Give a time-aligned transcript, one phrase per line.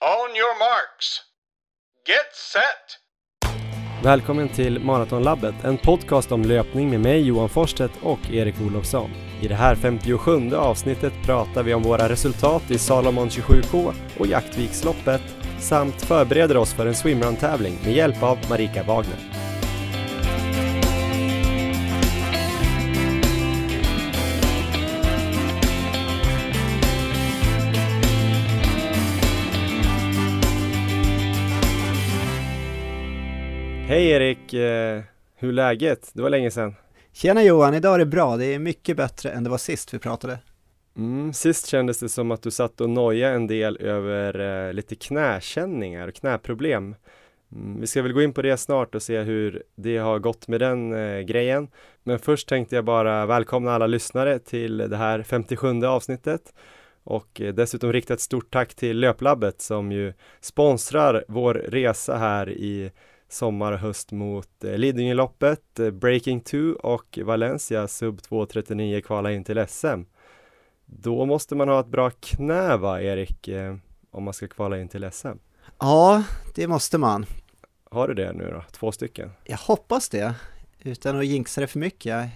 [0.00, 1.20] On your marks.
[2.06, 4.04] Get set!
[4.04, 9.10] Välkommen till Maratonlabbet, en podcast om löpning med mig Johan Forsstedt och Erik Olofsson.
[9.42, 15.22] I det här 57 avsnittet pratar vi om våra resultat i Salomon 27K och Jaktviksloppet
[15.60, 19.47] samt förbereder oss för en swimrun-tävling med hjälp av Marika Wagner.
[33.98, 34.54] Hej Erik!
[34.54, 35.02] Eh,
[35.36, 36.10] hur är läget?
[36.12, 36.74] Det var länge sedan.
[37.12, 38.36] Tjena Johan, idag är det bra.
[38.36, 40.38] Det är mycket bättre än det var sist vi pratade.
[40.96, 44.94] Mm, sist kändes det som att du satt och nojade en del över eh, lite
[44.94, 46.94] knäkänningar och knäproblem.
[47.52, 50.48] Mm, vi ska väl gå in på det snart och se hur det har gått
[50.48, 51.68] med den eh, grejen.
[52.02, 56.54] Men först tänkte jag bara välkomna alla lyssnare till det här 57 avsnittet
[57.04, 62.50] och eh, dessutom rikta ett stort tack till Löplabbet som ju sponsrar vår resa här
[62.50, 62.90] i
[63.28, 69.44] sommar och höst mot eh, Lidingöloppet, eh, Breaking 2 och Valencia sub 2.39 kvala in
[69.44, 70.02] till SM.
[70.86, 73.76] Då måste man ha ett bra knä va, Erik, eh,
[74.10, 75.38] om man ska kvala in till SM?
[75.78, 76.22] Ja,
[76.54, 77.26] det måste man.
[77.90, 78.64] Har du det nu då?
[78.72, 79.30] Två stycken?
[79.44, 80.34] Jag hoppas det,
[80.82, 82.30] utan att jinxa det för mycket.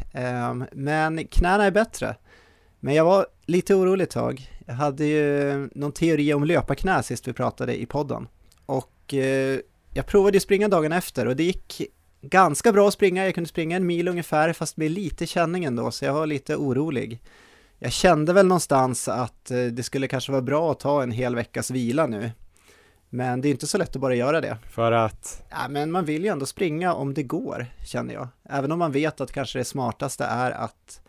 [0.51, 2.17] Um, men knäna är bättre.
[2.81, 4.51] Men jag var lite orolig ett tag.
[4.67, 8.29] Jag hade ju någon teori om löparknä sist vi pratade i podden.
[8.67, 9.15] Och
[9.95, 11.83] jag provade att springa dagen efter och det gick
[12.21, 13.25] ganska bra att springa.
[13.25, 16.57] Jag kunde springa en mil ungefär fast med lite känning ändå så jag var lite
[16.57, 17.21] orolig.
[17.79, 21.35] Jag kände väl någonstans att eh, det skulle kanske vara bra att ta en hel
[21.35, 22.31] veckas vila nu.
[23.09, 24.59] Men det är inte så lätt att bara göra det.
[24.71, 25.43] För att?
[25.51, 28.29] Ja, men man vill ju ändå springa om det går, känner jag.
[28.45, 31.01] Även om man vet att kanske det smartaste är att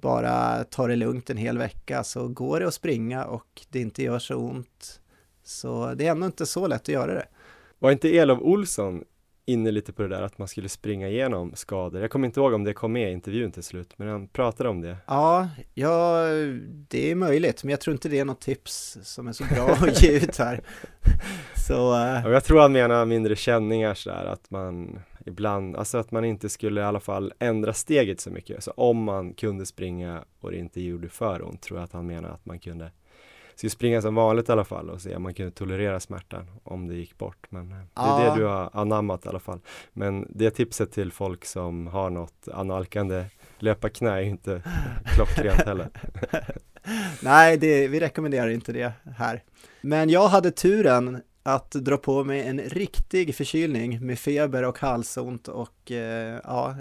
[0.00, 4.02] bara ta det lugnt en hel vecka så går det att springa och det inte
[4.02, 5.00] gör så ont.
[5.44, 7.26] Så det är ändå inte så lätt att göra det.
[7.78, 9.04] Var inte Elof Olsson
[9.46, 12.00] inne lite på det där att man skulle springa igenom skador?
[12.00, 14.68] Jag kommer inte ihåg om det kom med i intervjun till slut, men han pratade
[14.68, 14.96] om det.
[15.06, 16.22] Ja, ja,
[16.88, 19.68] det är möjligt, men jag tror inte det är något tips som är så bra
[19.68, 20.60] att ge ut här.
[21.66, 22.32] Så, uh...
[22.32, 26.80] jag tror han menar mindre känningar sådär, att man ibland, alltså att man inte skulle
[26.80, 28.64] i alla fall ändra steget så mycket.
[28.64, 32.06] Så om man kunde springa och det inte gjorde för ont, tror jag att han
[32.06, 32.90] menar att man kunde
[33.58, 36.88] skulle springa som vanligt i alla fall och se om man kunde tolerera smärtan om
[36.88, 37.46] det gick bort.
[37.50, 38.34] Men eh, det är ja.
[38.34, 39.60] det du har anammat i alla fall.
[39.92, 43.24] Men det tipset till folk som har något analkande
[43.58, 44.62] löparknä är inte
[45.14, 45.88] klockrent heller.
[47.22, 49.42] Nej, det, vi rekommenderar inte det här.
[49.80, 55.48] Men jag hade turen att dra på mig en riktig förkylning med feber och halsont
[55.48, 56.76] och eh, ja,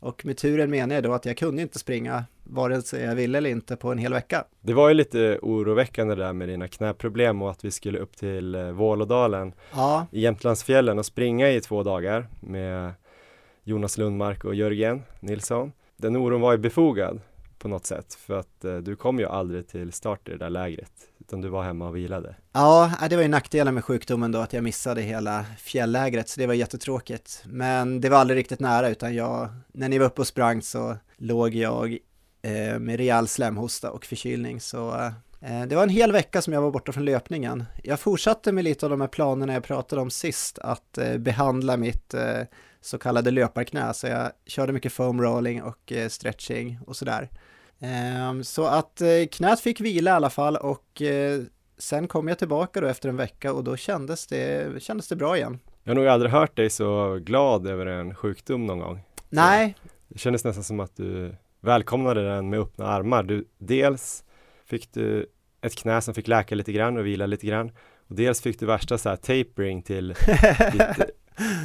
[0.00, 3.38] och med turen menar jag då att jag kunde inte springa vare sig jag ville
[3.38, 4.44] eller inte på en hel vecka.
[4.60, 8.54] Det var ju lite oroväckande där med dina knäproblem och att vi skulle upp till
[8.54, 10.06] eh, Vålådalen ja.
[10.10, 12.92] i Jämtlandsfjällen och springa i två dagar med
[13.64, 15.72] Jonas Lundmark och Jörgen Nilsson.
[15.96, 17.20] Den oron var ju befogad
[17.58, 20.50] på något sätt för att eh, du kom ju aldrig till start i det där
[20.50, 22.34] lägret utan du var hemma och vilade.
[22.52, 26.40] Ja, äh, det var ju nackdelen med sjukdomen då att jag missade hela fjällägret så
[26.40, 27.42] det var jättetråkigt.
[27.46, 30.96] Men det var aldrig riktigt nära utan jag, när ni var uppe och sprang så
[31.16, 31.98] låg jag
[32.42, 34.94] eh, med rejäl slemhosta och förkylning så
[35.40, 37.64] eh, det var en hel vecka som jag var borta från löpningen.
[37.82, 41.76] Jag fortsatte med lite av de här planerna jag pratade om sist, att eh, behandla
[41.76, 42.42] mitt eh,
[42.80, 47.30] så kallade löparknä, så jag körde mycket foam rolling och eh, stretching och sådär.
[47.80, 51.40] Ehm, så att eh, knät fick vila i alla fall och eh,
[51.78, 55.36] sen kom jag tillbaka då efter en vecka och då kändes det, kändes det bra
[55.36, 55.58] igen.
[55.84, 59.00] Jag har nog aldrig hört dig så glad över en sjukdom någon gång.
[59.28, 59.74] Nej.
[60.08, 63.22] Det kändes nästan som att du välkomnade den med öppna armar.
[63.22, 64.24] Du, dels
[64.66, 65.26] fick du
[65.60, 67.72] ett knä som fick läka lite grann och vila lite grann
[68.08, 70.14] och dels fick du värsta så här tapering till
[70.72, 71.12] ditt,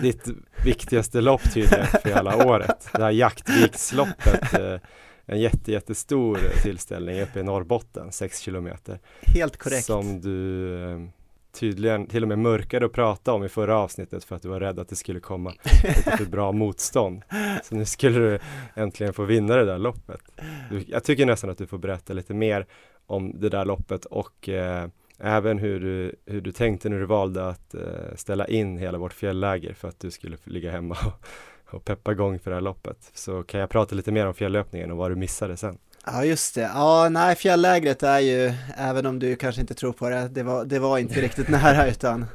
[0.02, 2.90] ditt viktigaste lopp tydligen för hela året.
[2.94, 4.78] Det här Jaktviksloppet eh,
[5.25, 9.00] en jätte, jättestor tillställning uppe i Norrbotten, 6 kilometer.
[9.22, 9.86] Helt korrekt.
[9.86, 11.00] Som du eh,
[11.52, 14.60] tydligen till och med mörkade att prata om i förra avsnittet för att du var
[14.60, 17.22] rädd att det skulle komma ett för bra motstånd.
[17.63, 18.39] Så nu skulle du
[18.75, 20.22] äntligen få vinna det där loppet.
[20.69, 22.66] Du, jag tycker nästan att du får berätta lite mer
[23.06, 24.88] om det där loppet och eh,
[25.19, 29.13] även hur du, hur du tänkte när du valde att eh, ställa in hela vårt
[29.13, 31.27] fjällläger för att du skulle ligga hemma och
[31.69, 33.12] och peppa igång för det här loppet.
[33.13, 35.77] Så kan jag prata lite mer om fjällöpningen och vad du missade sen.
[36.06, 40.09] Ja just det, ja nej fjälllägret är ju, även om du kanske inte tror på
[40.09, 42.25] det, det var, det var inte riktigt nära utan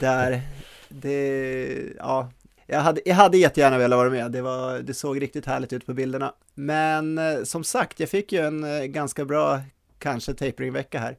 [0.00, 0.42] där,
[0.88, 1.68] det,
[1.98, 2.30] ja,
[2.66, 5.86] jag hade, jag hade jättegärna velat vara med, det, var, det såg riktigt härligt ut
[5.86, 6.34] på bilderna.
[6.54, 9.60] Men eh, som sagt, jag fick ju en eh, ganska bra,
[9.98, 11.16] kanske taperingvecka här.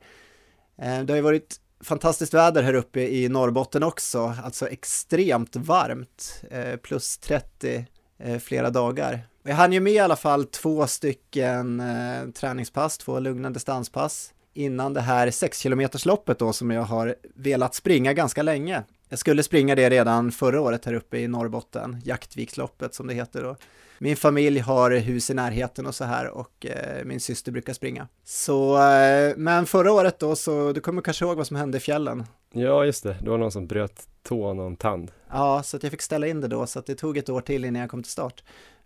[0.77, 1.55] Eh, det har ju varit
[1.85, 7.85] fantastiskt väder här uppe i Norrbotten också, alltså extremt varmt, eh, plus 30
[8.19, 9.19] eh, flera dagar.
[9.43, 14.93] Jag hann ju med i alla fall två stycken eh, träningspass, två lugna distanspass innan
[14.93, 18.83] det här 6 km loppet då som jag har velat springa ganska länge.
[19.09, 23.43] Jag skulle springa det redan förra året här uppe i Norrbotten, Jaktviksloppet som det heter
[23.43, 23.55] då.
[24.00, 28.07] Min familj har hus i närheten och så här och eh, min syster brukar springa.
[28.24, 31.81] Så, eh, men förra året då så, du kommer kanske ihåg vad som hände i
[31.81, 32.24] fjällen?
[32.53, 33.18] Ja, just det.
[33.21, 35.12] Det var någon som bröt tån och en tand.
[35.31, 37.42] Ja, så att jag fick ställa in det då, så att det tog ett år
[37.42, 38.44] till innan jag kom till start.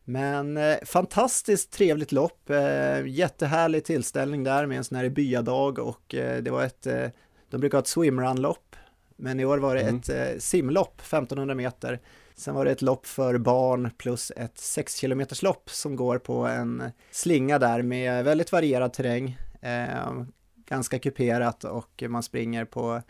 [0.09, 6.15] Men eh, fantastiskt trevligt lopp, eh, jättehärlig tillställning där med en sån här byadag och
[6.15, 7.07] eh, det var ett, eh,
[7.49, 8.75] de brukar ha ett swimrun-lopp,
[9.15, 9.95] men i år var det mm.
[9.95, 11.99] ett simlopp, 1500 meter.
[12.39, 16.47] Sen var det ett lopp för barn plus ett 6 km lopp som går på
[16.47, 20.23] en slinga där med väldigt varierad terräng, eh,
[20.65, 23.01] ganska kuperat och man springer på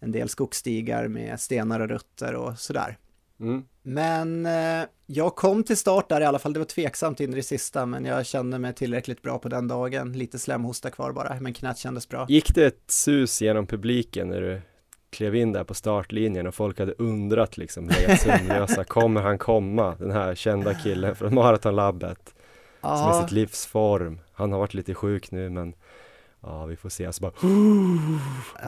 [0.00, 2.98] en del skogsstigar med stenar och rötter och sådär.
[3.40, 3.64] Mm.
[3.82, 7.36] Men eh, jag kom till start där i alla fall, det var tveksamt in i
[7.36, 10.12] det sista, men jag kände mig tillräckligt bra på den dagen.
[10.12, 12.26] Lite slemhosta kvar bara, men knät kändes bra.
[12.28, 14.60] Gick det ett sus genom publiken när du
[15.10, 19.94] klev in där på startlinjen och folk hade undrat liksom, legat sömnlösa, kommer han komma?
[19.98, 22.34] Den här kända killen från Maratonlabbet,
[22.80, 24.20] som är sitt livsform.
[24.32, 25.74] Han har varit lite sjuk nu, men
[26.46, 27.12] Ja, vi får se.
[27.12, 27.32] Så bara,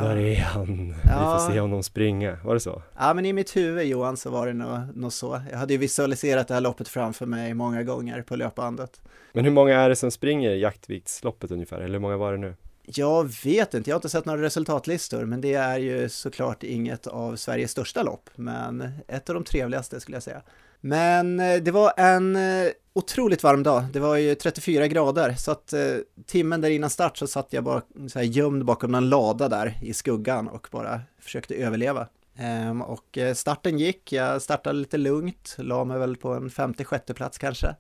[0.05, 0.95] där är han.
[1.05, 1.35] Ja.
[1.35, 2.39] Vi får se honom springa.
[2.45, 2.83] Var det så?
[2.99, 5.41] Ja, men i mitt huvud Johan så var det nog, nog så.
[5.51, 9.01] Jag hade ju visualiserat det här loppet framför mig många gånger på löpbandet.
[9.33, 11.81] Men hur många är det som springer Jaktviksloppet ungefär?
[11.81, 12.55] Eller hur många var det nu?
[12.95, 17.07] Jag vet inte, jag har inte sett några resultatlistor, men det är ju såklart inget
[17.07, 20.43] av Sveriges största lopp, men ett av de trevligaste skulle jag säga.
[20.81, 23.85] Men eh, det var en eh, otroligt varm dag.
[23.93, 25.81] Det var ju 34 grader så att eh,
[26.27, 29.79] timmen där innan start så satt jag bara så här gömd bakom en lada där
[29.83, 32.07] i skuggan och bara försökte överleva.
[32.37, 37.39] Ehm, och starten gick, jag startade lite lugnt, la mig väl på en 56 plats
[37.39, 37.77] kanske.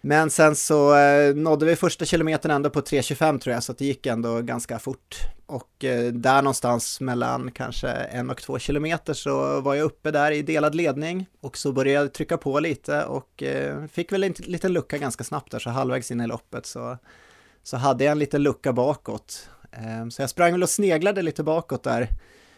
[0.00, 3.84] Men sen så eh, nådde vi första kilometern ändå på 3.25 tror jag, så det
[3.84, 5.16] gick ändå ganska fort.
[5.46, 10.30] Och eh, där någonstans mellan kanske en och två kilometer så var jag uppe där
[10.30, 14.34] i delad ledning och så började jag trycka på lite och eh, fick väl en
[14.38, 16.98] liten lucka ganska snabbt där, så halvvägs in i loppet så,
[17.62, 19.48] så hade jag en liten lucka bakåt.
[19.72, 22.08] Eh, så jag sprang väl och sneglade lite bakåt där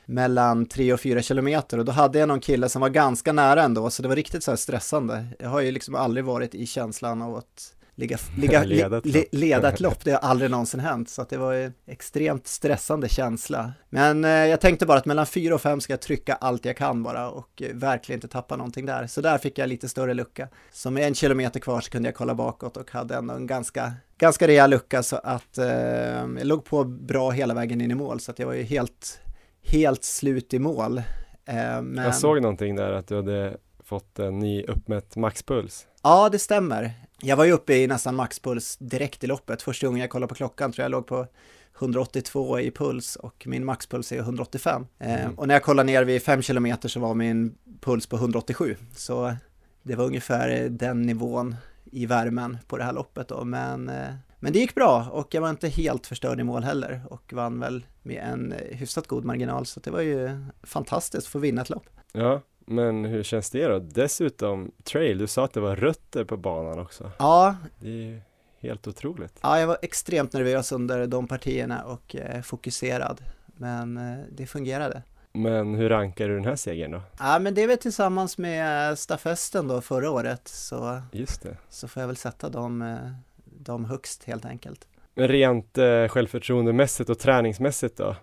[0.09, 3.63] mellan 3 och 4 kilometer och då hade jag någon kille som var ganska nära
[3.63, 5.27] ändå så det var riktigt så här stressande.
[5.39, 9.25] Jag har ju liksom aldrig varit i känslan av att ligga, ligga, leda, ett le,
[9.33, 13.09] leda ett lopp, det har aldrig någonsin hänt så att det var en extremt stressande
[13.09, 13.73] känsla.
[13.91, 16.77] Men eh, jag tänkte bara att mellan 4 och 5 ska jag trycka allt jag
[16.77, 19.07] kan bara och eh, verkligen inte tappa någonting där.
[19.07, 20.49] Så där fick jag lite större lucka.
[20.73, 23.93] Så med en kilometer kvar så kunde jag kolla bakåt och hade ändå en ganska
[24.19, 28.21] ganska rejäl lucka så att eh, jag låg på bra hela vägen in i mål
[28.21, 29.21] så att jag var ju helt
[29.69, 30.99] helt slut i mål.
[30.99, 32.05] Eh, men...
[32.05, 35.87] Jag såg någonting där att du hade fått en ny uppmätt maxpuls.
[36.03, 36.93] Ja, det stämmer.
[37.21, 39.63] Jag var ju uppe i nästan maxpuls direkt i loppet.
[39.63, 41.27] Första gången jag kollade på klockan tror jag låg på
[41.79, 44.87] 182 i puls och min maxpuls är 185.
[44.99, 45.39] Eh, mm.
[45.39, 48.77] och när jag kollade ner vid 5 km så var min puls på 187.
[48.97, 49.35] Så
[49.83, 53.45] det var ungefär den nivån i värmen på det här loppet då.
[53.45, 57.03] Men eh, men det gick bra och jag var inte helt förstörd i mål heller
[57.11, 60.31] och vann väl med en eh, hyfsat god marginal så det var ju
[60.63, 61.87] fantastiskt att få vinna ett lopp.
[62.13, 63.79] Ja, men hur känns det då?
[63.79, 67.11] Dessutom trail, du sa att det var rötter på banan också.
[67.19, 67.57] Ja.
[67.81, 68.21] Det är ju
[68.61, 69.39] helt otroligt.
[69.43, 73.21] Ja, jag var extremt nervös under de partierna och eh, fokuserad.
[73.47, 75.03] Men eh, det fungerade.
[75.33, 77.03] Men hur rankar du den här segern då?
[77.19, 81.57] Ja, men det är väl tillsammans med stafetten då förra året så, Just det.
[81.69, 82.99] så får jag väl sätta dem
[83.69, 84.89] dem högst helt enkelt.
[85.15, 88.17] Rent eh, självförtroendemässigt och träningsmässigt då?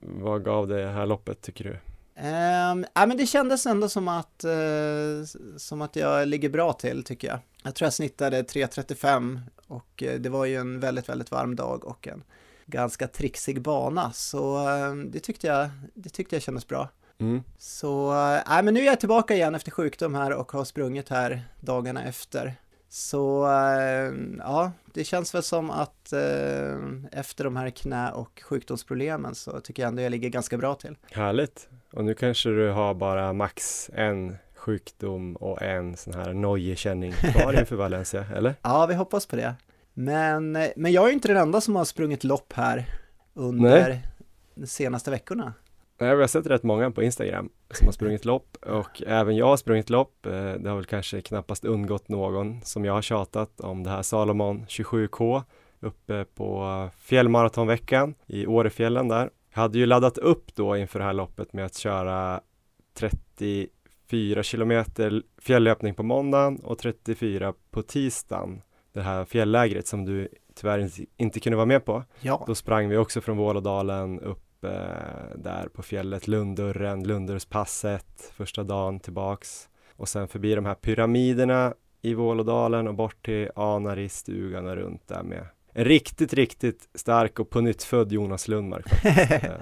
[0.00, 1.70] Vad gav det här loppet tycker du?
[2.16, 5.24] Um, ja, men det kändes ändå som att, uh,
[5.56, 7.38] som att jag ligger bra till tycker jag.
[7.62, 11.84] Jag tror jag snittade 3.35 och uh, det var ju en väldigt, väldigt varm dag
[11.84, 12.22] och en
[12.66, 16.88] ganska trixig bana så uh, det, tyckte jag, det tyckte jag kändes bra.
[17.18, 17.42] Mm.
[17.58, 18.14] Så,
[18.48, 22.04] nej men nu är jag tillbaka igen efter sjukdom här och har sprungit här dagarna
[22.04, 22.54] efter.
[22.94, 26.20] Så äh, ja, det känns väl som att äh,
[27.12, 30.96] efter de här knä och sjukdomsproblemen så tycker jag ändå jag ligger ganska bra till.
[31.12, 31.68] Härligt!
[31.92, 37.60] Och nu kanske du har bara max en sjukdom och en sån här nojekänning kvar
[37.60, 38.54] inför Valencia, eller?
[38.62, 39.54] Ja, vi hoppas på det.
[39.94, 42.86] Men, eh, men jag är inte den enda som har sprungit lopp här
[43.34, 44.06] under Nej.
[44.54, 45.52] de senaste veckorna.
[46.02, 49.46] Nej, vi har sett rätt många på Instagram som har sprungit lopp och även jag
[49.46, 50.26] har sprungit lopp.
[50.26, 54.02] Eh, det har väl kanske knappast undgått någon som jag har tjatat om det här
[54.02, 55.42] Salomon 27K
[55.80, 59.30] uppe på fjällmaratonveckan i Årefjällen där.
[59.54, 62.40] Jag hade ju laddat upp då inför det här loppet med att köra
[62.94, 68.62] 34 kilometer fjälllöpning på måndagen och 34 på tisdagen.
[68.92, 72.04] Det här fjälllägret som du tyvärr inte kunde vara med på.
[72.20, 72.44] Ja.
[72.46, 79.00] Då sprang vi också från Vålådalen upp eh, där på fjället, Lunddörren, Lundurspasset första dagen
[79.00, 85.08] tillbaks och sen förbi de här pyramiderna i Vålådalen och bort till Anaristugan och runt
[85.08, 88.84] där med en riktigt, riktigt stark och på nytt född Jonas Lundmark.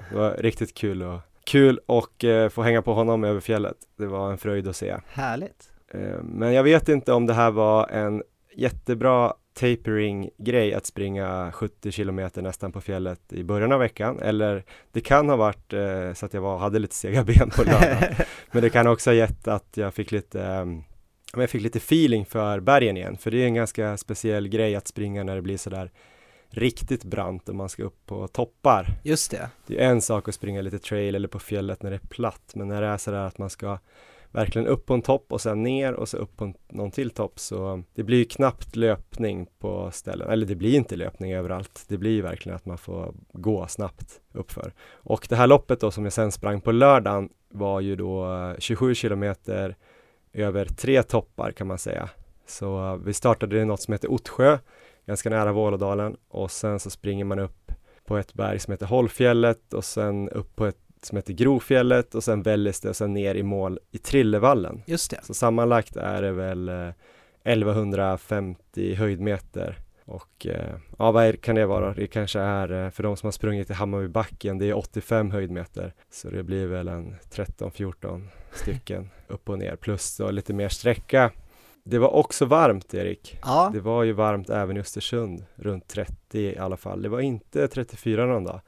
[0.09, 3.77] Det var riktigt kul och kul och eh, få hänga på honom över fjället.
[3.97, 4.97] Det var en fröjd att se.
[5.07, 5.71] Härligt.
[5.93, 8.23] Eh, men jag vet inte om det här var en
[8.55, 15.01] jättebra tapering-grej att springa 70 kilometer nästan på fjället i början av veckan eller det
[15.01, 18.15] kan ha varit eh, så att jag var, hade lite sega ben på lördag
[18.51, 20.65] men det kan också ha gett att jag fick lite eh,
[21.35, 24.87] jag fick lite feeling för bergen igen för det är en ganska speciell grej att
[24.87, 25.91] springa när det blir sådär
[26.49, 28.87] riktigt brant och man ska upp på toppar.
[29.03, 29.49] Just det.
[29.67, 32.51] Det är en sak att springa lite trail eller på fjället när det är platt
[32.55, 33.79] men när det är sådär att man ska
[34.31, 37.09] verkligen upp på en topp och sen ner och så upp på en, någon till
[37.09, 41.85] topp så det blir ju knappt löpning på ställen, eller det blir inte löpning överallt.
[41.87, 44.73] Det blir ju verkligen att man får gå snabbt uppför.
[44.91, 48.55] Och det här loppet då som jag sen sprang på lördagen var ju då eh,
[48.59, 49.75] 27 kilometer
[50.33, 52.09] över tre toppar kan man säga.
[52.45, 54.57] Så vi startade i något som heter Ottsjö,
[55.05, 57.71] ganska nära Vålådalen och sen så springer man upp
[58.05, 62.23] på ett berg som heter Hållfjället och sen upp på ett som heter Grofjället och
[62.23, 64.81] sen Välleste och sen ner i mål i Trillevallen.
[64.85, 65.19] Just det.
[65.23, 66.89] Så sammanlagt är det väl eh,
[67.43, 71.93] 1150 höjdmeter och eh, ja, vad kan det vara?
[71.93, 75.93] Det kanske är eh, för de som har sprungit i Hammarbybacken, det är 85 höjdmeter.
[76.09, 81.31] Så det blir väl en 13-14 stycken upp och ner plus då lite mer sträcka.
[81.83, 83.39] Det var också varmt Erik.
[83.41, 87.01] Ja, Det var ju varmt även i Östersund, runt 30 i alla fall.
[87.01, 88.61] Det var inte 34 någon dag.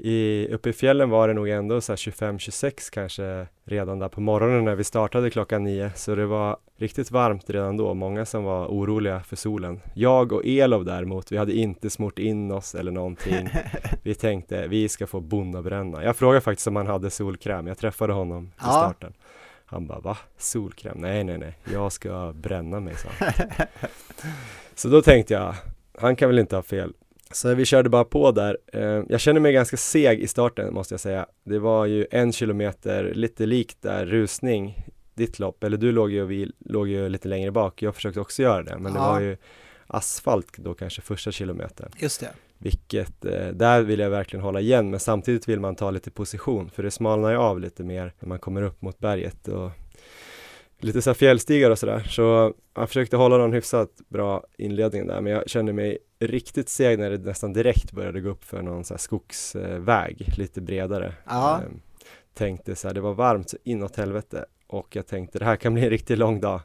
[0.00, 4.20] I, uppe i fjällen var det nog ändå så här 25-26 kanske redan där på
[4.20, 5.90] morgonen när vi startade klockan nio.
[5.94, 7.94] Så det var riktigt varmt redan då.
[7.94, 9.80] Många som var oroliga för solen.
[9.94, 13.48] Jag och Elof däremot, vi hade inte smort in oss eller någonting.
[14.02, 16.04] Vi tänkte vi ska få bondabränna.
[16.04, 17.66] Jag frågade faktiskt om han hade solkräm.
[17.66, 18.72] Jag träffade honom till Ja.
[18.72, 19.12] starten.
[19.66, 20.18] Han bara va?
[20.36, 20.98] Solkräm?
[20.98, 21.54] Nej, nej, nej.
[21.72, 23.08] Jag ska bränna mig, så.
[24.74, 25.54] Så då tänkte jag,
[25.98, 26.92] han kan väl inte ha fel.
[27.32, 28.58] Så vi körde bara på där.
[28.72, 31.26] Eh, Jag känner mig ganska seg i starten måste jag säga.
[31.44, 35.64] Det var ju en kilometer, lite likt där, rusning, ditt lopp.
[35.64, 37.82] Eller du låg ju, och vi låg ju lite längre bak.
[37.82, 39.12] Jag försökte också göra det, men det Ja.
[39.12, 39.36] var ju
[39.86, 41.90] asfalt då kanske första kilometern.
[41.98, 42.28] just det.
[42.58, 46.70] Vilket, eh, där vill jag verkligen hålla igen, men samtidigt vill man ta lite position,
[46.70, 49.70] för det smalnar ju av lite mer när man kommer upp mot berget och
[50.80, 52.00] lite så här fjällstigar och sådär.
[52.08, 56.98] Så jag försökte hålla någon hyfsat bra inledning där, men jag kände mig riktigt seg
[56.98, 61.14] när det nästan direkt började gå upp för någon så här skogsväg, lite bredare.
[61.26, 61.60] Ja.
[61.62, 61.80] Ehm,
[62.34, 65.74] Tänkte så här, det var varmt så inåt helvete och jag tänkte det här kan
[65.74, 66.60] bli en riktigt lång dag.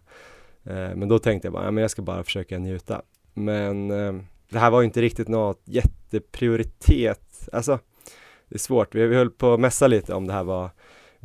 [0.65, 3.01] Ehm, Men då tänkte jag bara, ja, men jag ska bara försöka njuta.
[3.33, 7.49] Men ehm, det här var ju inte riktigt något jätteprioritet.
[7.51, 7.79] Alltså,
[8.49, 8.95] det är svårt.
[8.95, 10.69] Vi, vi höll på att mässa lite om det här var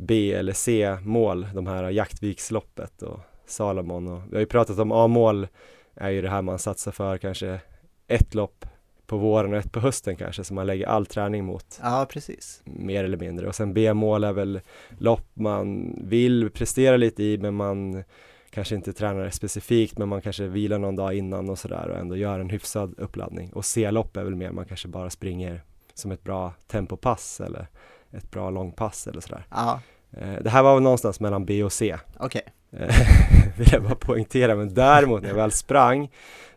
[0.01, 4.07] B eller C-mål, de här Jaktviksloppet och Salomon.
[4.07, 5.47] Och vi har ju pratat om A-mål
[5.95, 7.59] är ju det här man satsar för kanske
[8.07, 8.65] ett lopp
[9.05, 12.61] på våren och ett på hösten kanske som man lägger all träning mot Ja, precis.
[12.63, 14.61] mer eller mindre och sen B-mål är väl
[14.97, 18.03] lopp man vill prestera lite i men man
[18.49, 22.15] kanske inte tränar specifikt men man kanske vilar någon dag innan och sådär och ändå
[22.15, 25.63] gör en hyfsad uppladdning och C-lopp är väl mer man kanske bara springer
[25.93, 27.67] som ett bra tempopass eller
[28.11, 29.45] ett bra långpass eller sådär.
[29.49, 32.41] Ja, Eh, Det här var väl någonstans mellan B och C okej.
[32.71, 32.95] Eh,
[33.57, 36.11] vill jag bara poängtera, men däremot när jag väl sprang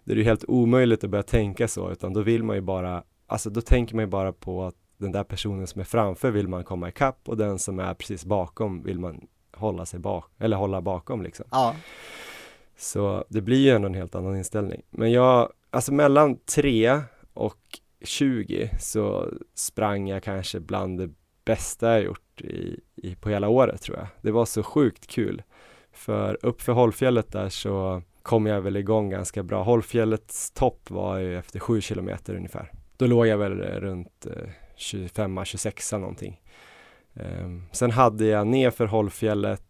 [0.05, 2.63] då är det ju helt omöjligt att börja tänka så, utan då vill man ju
[2.63, 6.31] bara, alltså då tänker man ju bara på att den där personen som är framför
[6.31, 9.21] vill man komma ikapp och den som är precis bakom vill man
[9.57, 11.47] hålla sig bak, eller hålla bakom liksom.
[11.51, 11.75] Ja,
[12.77, 14.83] Så det blir ju ändå en helt annan inställning.
[14.91, 17.01] Men jag, alltså mellan 3
[17.35, 17.59] och
[18.05, 21.11] 20 så sprang jag kanske bland det
[21.45, 24.07] bästa jag gjort i, i, på hela året tror jag.
[24.21, 25.43] Det var så sjukt kul.
[25.93, 29.63] För uppför Hållfjället där så kom jag väl igång ganska bra.
[29.63, 32.73] Hållfjällets topp var ju efter 7 kilometer ungefär.
[32.97, 36.41] Då låg jag väl runt eh, 25-26 någonting.
[37.15, 39.63] Ehm, sen hade jag nerför Hållfjället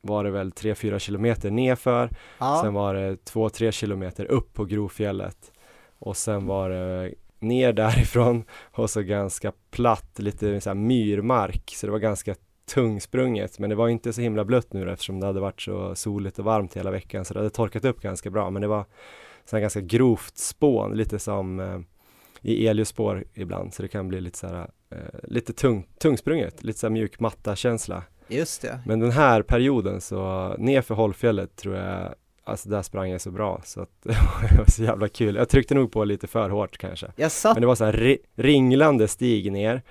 [0.00, 2.60] var det väl 3-4 kilometer nerför ja.
[2.62, 5.52] Sen var det 2-3 kilometer upp på Grofjället
[5.98, 11.86] och sen var det ner därifrån och så ganska platt, lite så här myrmark så
[11.86, 12.34] det var ganska
[12.68, 15.94] tungsprunget men det var inte så himla blött nu då, eftersom det hade varit så
[15.94, 18.84] soligt och varmt hela veckan så det hade torkat upp ganska bra men det var
[19.44, 21.80] så här ganska grovt spån, lite som eh,
[22.42, 26.78] i elljusspår ibland så det kan bli lite så här eh, lite tung, tungsprunget, lite
[26.78, 28.02] så mjuk matta känsla.
[28.28, 28.80] Just det.
[28.86, 32.14] Men den här perioden så nerför Hållfjället tror jag
[32.48, 35.34] Alltså där sprang jag så bra så att det var så jävla kul.
[35.34, 37.06] Jag tryckte nog på lite för hårt kanske.
[37.16, 37.54] Jag satt...
[37.54, 39.82] Men det var så här ri ringlande stig ner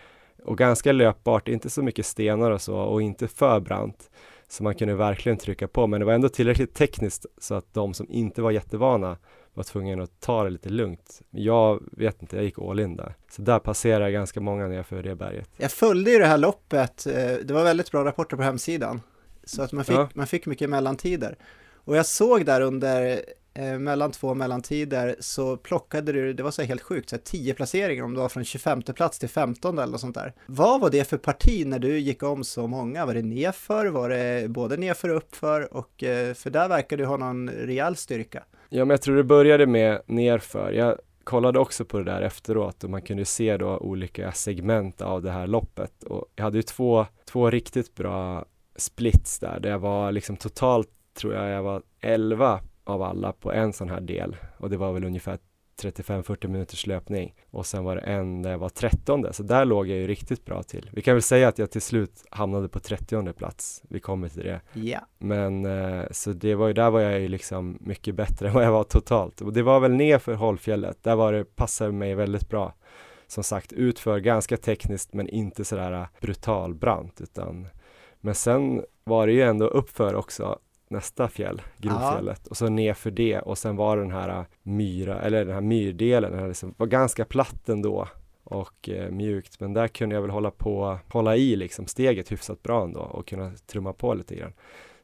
[0.43, 4.09] och ganska löpbart, inte så mycket stenar och så och inte för brant.
[4.47, 7.93] Så man kunde verkligen trycka på men det var ändå tillräckligt tekniskt så att de
[7.93, 9.17] som inte var jättevana
[9.53, 11.21] var tvungna att ta det lite lugnt.
[11.29, 13.15] Jag vet inte, jag gick all in där.
[13.31, 15.49] Så där passerade jag ganska många nerför det berget.
[15.57, 19.01] Jag följde ju det här loppet, eh, det var väldigt bra rapporter på hemsidan.
[19.43, 20.09] Så att man fick, ja.
[20.13, 21.37] man fick mycket mellantider.
[21.87, 23.21] Och jag såg där under
[23.53, 27.53] eh, mellan två mellantider så plockade du, det var så helt sjukt, så här 10
[27.53, 30.33] placeringar om du var från 25 plats till 15 eller något sånt där.
[30.45, 33.05] Vad var det för parti när du gick om så många?
[33.05, 33.85] Var det nedför?
[33.85, 35.73] Var det både nedför och uppför?
[35.73, 38.43] Och, eh, för där verkar du ha någon rejäl styrka.
[38.69, 40.71] Ja, men jag tror det började med nerför.
[40.71, 45.21] Jag kollade också på det där efteråt och man kunde se då olika segment av
[45.21, 49.79] det här loppet och jag hade ju två, två riktigt bra splits där, där jag
[49.79, 54.35] var liksom totalt tror jag jag var 11 av alla på en sån här del
[54.57, 55.39] och det var väl ungefär
[55.81, 59.87] 35-40 minuters löpning och sen var det en där jag var 13 så där låg
[59.87, 60.89] jag ju riktigt bra till.
[60.93, 63.83] Vi kan väl säga att jag till slut hamnade på 30 plats.
[63.89, 64.61] Vi kommer till det.
[64.73, 64.99] Ja.
[65.17, 68.63] Men eh, så det var ju, där var jag ju liksom mycket bättre än vad
[68.63, 71.03] jag var totalt och det var väl ner för Hållfjället.
[71.03, 72.73] Där var det, passade mig väldigt bra.
[73.27, 77.67] Som sagt utför ganska tekniskt men inte sådär brutal brant utan
[78.21, 80.59] men sen var det ju ändå uppför också
[80.89, 82.47] nästa fjäll, Grovfjället Aha.
[82.49, 85.61] och så ner för det och sen var den här äh, myra, eller den här
[85.61, 88.07] myrdelen, den här liksom, var ganska platt ändå
[88.43, 92.63] och eh, mjukt men där kunde jag väl hålla på, hålla i liksom steget hyfsat
[92.63, 94.53] bra ändå och kunna trumma på lite grann.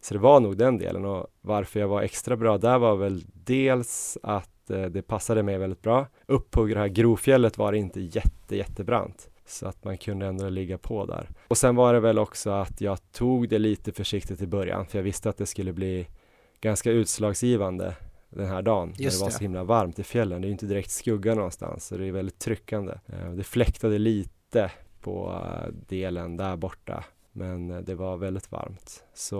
[0.02, 3.24] Så det var nog den delen och varför jag var extra bra där var väl
[3.34, 6.08] dels att eh, det passade mig väldigt bra.
[6.26, 10.50] Upp på det här Grovfjället var det inte jätte jättebrant så att man kunde ändå
[10.50, 11.30] ligga på där.
[11.48, 14.98] Och sen var det väl också att jag tog det lite försiktigt i början för
[14.98, 16.08] jag visste att det skulle bli
[16.62, 17.96] ganska utslagsgivande
[18.30, 20.42] den här dagen Just när det var så himla varmt i fjällen.
[20.42, 22.94] Det är inte direkt skugga någonstans så det är väldigt tryckande.
[23.06, 29.04] Eh, det fläktade lite på eh, delen där borta men eh, det var väldigt varmt.
[29.14, 29.38] Så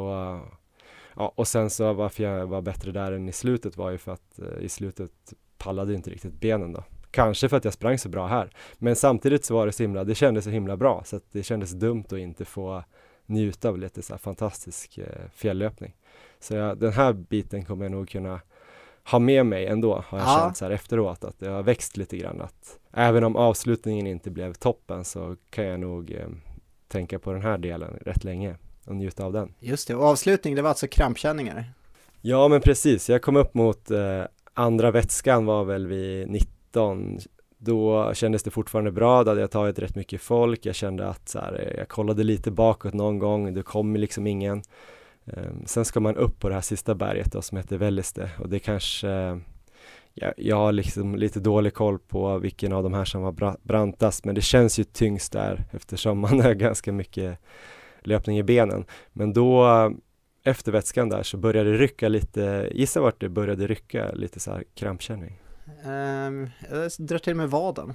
[1.16, 4.12] ja, och sen så varför jag var bättre där än i slutet var ju för
[4.12, 6.84] att i slutet pallade inte riktigt benen då.
[7.14, 8.50] Kanske för att jag sprang så bra här.
[8.78, 11.44] Men samtidigt så var det så himla, det kändes så himla bra så att det
[11.44, 12.84] kändes dumt att inte få
[13.26, 15.96] njuta av lite så här fantastisk eh, fjällöpning.
[16.40, 18.42] Så jag, den här biten kommer jag nog kunna
[19.04, 20.40] ha med mig ändå har jag ja.
[20.40, 24.32] känt så här efteråt att det har växt lite grann att även om avslutningen inte
[24.32, 26.28] blev toppen så kan jag nog eh,
[26.88, 29.54] tänka på den här delen rätt länge och njuta av den.
[29.60, 31.74] Just det, och avslutning det var alltså krampkänningar?
[32.22, 34.24] Ja men precis, jag kom upp mot eh,
[34.54, 37.20] andra vätskan var väl vid 90 2019
[37.58, 41.30] då kändes det fortfarande bra, då hade jag tagit rätt mycket folk, jag kände att
[41.30, 44.62] så här, eh, jag kollade lite bakåt någon gång, det kom liksom ingen.
[45.26, 48.50] Ehm, sen ska man upp på det här sista berget då som heter Välliste och
[48.50, 49.08] det kanske
[50.14, 54.26] jag, jag har liksom lite dålig koll på vilken av de här som var brantast
[54.26, 57.40] men det känns ju tyngst där eftersom man har ganska mycket
[58.02, 58.86] löpning i benen.
[59.14, 59.66] Men då
[60.44, 64.52] efter vätskan där så började det rycka lite, gissa vart det började rycka lite så
[64.52, 65.43] här krampkänning.
[65.66, 67.94] Um, jag drar till med vaden.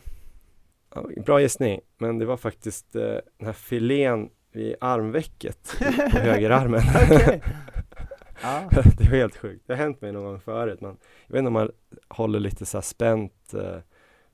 [1.24, 3.02] Bra gissning, men det var faktiskt uh,
[3.38, 6.80] den här filén vid armvecket på högerarmen.
[8.70, 9.64] det var helt sjukt.
[9.66, 10.80] Det har hänt mig någon gång förut.
[10.80, 11.70] Man, jag vet inte om man
[12.08, 13.78] håller lite så här spänt uh,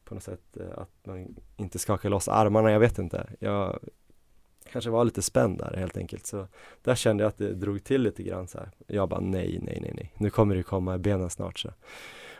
[0.04, 2.72] på något sätt, uh, att man inte skakar loss armarna.
[2.72, 3.26] Jag vet inte.
[3.38, 3.78] Jag
[4.72, 6.26] kanske var lite spänd där helt enkelt.
[6.26, 6.46] Så
[6.82, 8.70] där kände jag att det drog till lite grann så här.
[8.86, 10.12] Jag bara nej, nej, nej, nej.
[10.16, 11.70] Nu kommer det komma i benen snart så.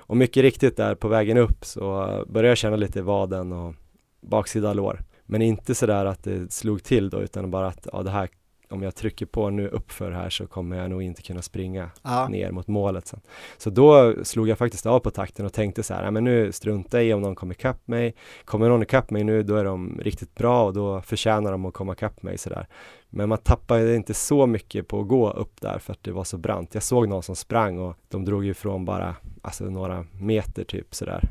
[0.06, 1.80] Och mycket riktigt där på vägen upp så
[2.28, 3.74] började jag känna lite i vaden och
[4.20, 5.00] baksida lår.
[5.26, 8.28] Men inte sådär att det slog till då utan bara att ja, det här
[8.74, 12.28] om jag trycker på nu uppför här så kommer jag nog inte kunna springa ja.
[12.28, 13.20] ner mot målet sen.
[13.58, 16.98] Så då slog jag faktiskt av på takten och tänkte så här, men nu struntar
[16.98, 18.14] jag i om någon kommer ikapp mig.
[18.44, 21.74] Kommer någon ikapp mig nu då är de riktigt bra och då förtjänar de att
[21.74, 22.66] komma ikapp mig sådär.
[23.10, 26.24] Men man tappade inte så mycket på att gå upp där för att det var
[26.24, 26.74] så brant.
[26.74, 29.14] Jag såg någon som sprang och de drog ifrån bara
[29.44, 31.28] alltså några meter typ sådär.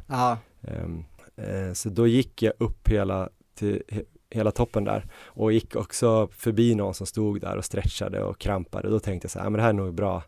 [0.62, 1.06] Um,
[1.40, 3.84] uh, så då gick jag upp hela till
[4.30, 8.90] hela toppen där och gick också förbi någon som stod där och stretchade och krampade.
[8.90, 10.24] Då tänkte jag så här, men det här är nog bra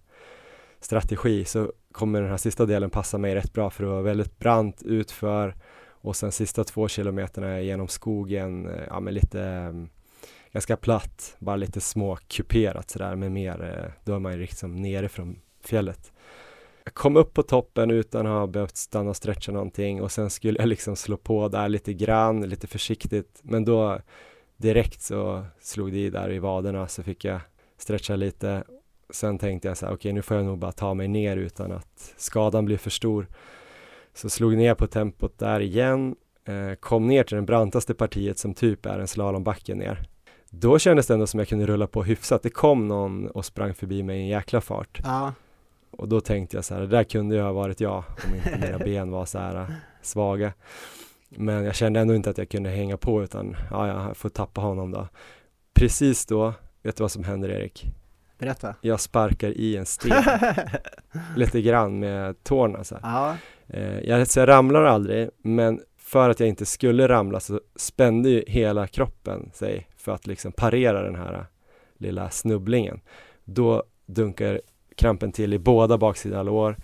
[0.80, 4.40] strategi så kommer den här sista delen passa mig rätt bra för det var väldigt
[4.40, 5.56] brant utför
[5.88, 9.90] och sen sista två kilometerna genom skogen, eh, ja men lite mm,
[10.52, 14.76] ganska platt, bara lite små kuperat sådär med mer, eh, då är man ju liksom
[14.76, 16.12] nere från fjället
[16.86, 20.30] jag kom upp på toppen utan att ha behövt stanna och stretcha någonting och sen
[20.30, 24.00] skulle jag liksom slå på där lite grann, lite försiktigt, men då
[24.58, 27.40] direkt så slog det i där i vaderna så fick jag
[27.78, 28.64] stretcha lite.
[29.10, 31.38] Sen tänkte jag så här, okej okay, nu får jag nog bara ta mig ner
[31.38, 33.28] utan att skadan blir för stor.
[34.14, 38.54] Så slog ner på tempot där igen, eh, kom ner till det brantaste partiet som
[38.54, 40.10] typ är en slalombacke ner.
[40.50, 42.44] Då kändes det ändå som jag kunde rulla på hyfsat.
[42.44, 45.00] Det kom någon och sprang förbi mig i en jäkla fart.
[45.04, 45.34] Ja.
[45.98, 48.58] Och då tänkte jag så här, det där kunde ju ha varit jag om inte
[48.66, 49.68] mina ben var så här
[50.02, 50.54] svaga.
[51.30, 54.62] Men jag kände ändå inte att jag kunde hänga på utan ja, jag får tappa
[54.62, 55.08] honom då.
[55.74, 56.54] Precis då,
[56.84, 57.86] vet du vad som händer Erik?
[58.38, 58.76] Berätta.
[58.82, 60.24] Jag sparkar i en sten
[61.36, 63.36] lite grann med tårna så ja.
[63.68, 68.30] eh, jag, så jag ramlar aldrig, men för att jag inte skulle ramla så spände
[68.30, 71.46] ju hela kroppen sig för att liksom parera den här
[71.98, 73.02] lilla snubblingen.
[73.44, 74.62] Då dunkar
[74.96, 76.76] krampen till i båda baksida lår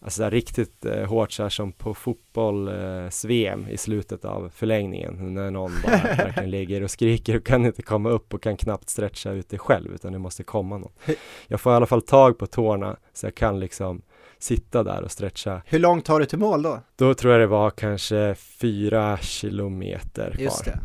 [0.00, 5.34] Alltså där, riktigt eh, hårt så här som på fotbolls-VM eh, i slutet av förlängningen
[5.34, 8.88] när någon bara verkligen ligger och skriker och kan inte komma upp och kan knappt
[8.88, 10.92] stretcha ut det själv utan det måste komma någon.
[11.46, 14.02] Jag får i alla fall tag på tårna så jag kan liksom
[14.38, 15.62] sitta där och stretcha.
[15.66, 16.80] Hur långt tar du till mål då?
[16.96, 20.42] Då tror jag det var kanske fyra kilometer kvar.
[20.42, 20.78] Just det.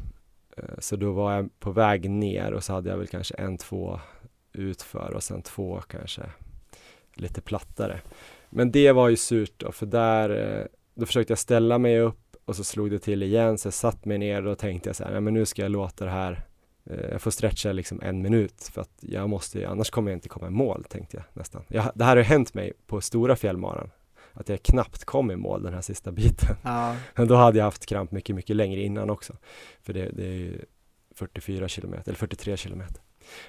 [0.58, 3.58] Eh, så då var jag på väg ner och så hade jag väl kanske en,
[3.58, 4.00] två
[4.54, 6.22] utför och sen två kanske
[7.13, 8.02] lite plattare.
[8.50, 12.36] Men det var ju surt då, för där, eh, då försökte jag ställa mig upp
[12.45, 14.95] och så slog det till igen, så jag satt mig ner och då tänkte jag
[14.95, 16.45] så här, nej men nu ska jag låta det här,
[16.86, 20.30] eh, jag får stretcha liksom en minut för att jag måste, annars kommer jag inte
[20.30, 21.63] komma i mål, tänkte jag nästan.
[21.67, 23.89] Jag, det här har hänt mig på stora fjällmaran,
[24.34, 26.56] att jag knappt kom i mål den här sista biten.
[26.63, 26.95] Ja.
[27.26, 29.34] Då hade jag haft kramp mycket, mycket längre innan också,
[29.82, 30.65] för det, det är ju
[31.15, 33.02] 44 kilometer, eller 43 kilometer.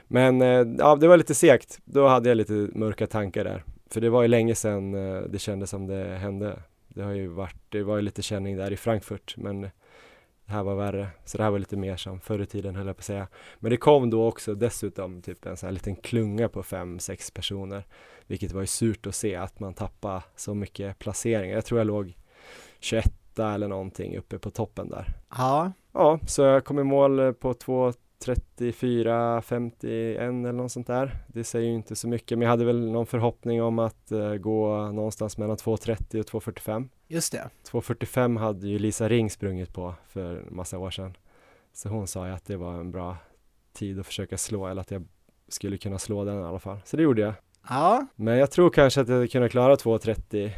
[0.09, 1.79] Men eh, ja, det var lite segt.
[1.85, 3.65] Då hade jag lite mörka tankar där.
[3.91, 6.59] För det var ju länge sedan eh, det kändes som det hände.
[6.89, 9.61] Det har ju varit, det var ju lite känning där i Frankfurt men
[10.47, 11.09] det här var värre.
[11.25, 13.29] Så det här var lite mer som förr i tiden höll jag på att säga.
[13.59, 17.31] Men det kom då också dessutom typ en sån här liten klunga på fem, sex
[17.31, 17.85] personer.
[18.27, 21.55] Vilket var ju surt att se att man tappade så mycket placeringar.
[21.55, 22.17] Jag tror jag låg
[22.81, 25.09] 21 eller någonting uppe på toppen där.
[25.31, 25.73] Ja.
[25.93, 27.93] Ja, så jag kom i mål på två
[28.23, 31.19] 34, 51 eller något sånt där.
[31.27, 34.35] Det säger ju inte så mycket, men jag hade väl någon förhoppning om att uh,
[34.35, 36.89] gå någonstans mellan 2.30 och 2.45.
[37.09, 37.51] Just det.
[37.71, 41.17] 2.45 hade ju Lisa Ring sprungit på för en massa år sedan.
[41.73, 43.17] Så hon sa ju att det var en bra
[43.73, 45.05] tid att försöka slå, eller att jag
[45.49, 46.79] skulle kunna slå den i alla fall.
[46.85, 47.35] Så det gjorde jag.
[47.69, 48.07] Ja.
[48.17, 50.51] Men jag tror kanske att jag hade kunnat klara 2.30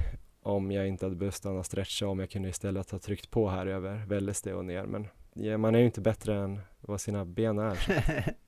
[0.42, 3.48] om jag inte hade behövt stanna och stretcha, om jag kunde istället ha tryckt på
[3.48, 4.86] här över Välleste och ner.
[4.86, 5.08] Men
[5.58, 7.78] man är ju inte bättre än vad sina ben är.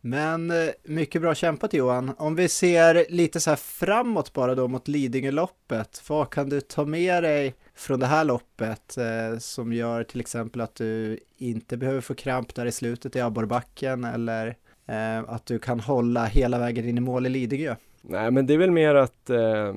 [0.00, 2.14] Men eh, mycket bra kämpat Johan.
[2.18, 6.02] Om vi ser lite så här framåt bara då mot Lidingöloppet.
[6.08, 10.60] Vad kan du ta med dig från det här loppet eh, som gör till exempel
[10.60, 15.58] att du inte behöver få kramp där i slutet i abborrbacken eller eh, att du
[15.58, 17.74] kan hålla hela vägen in i mål i Lidingö?
[18.02, 19.74] Nej men det är väl mer att eh,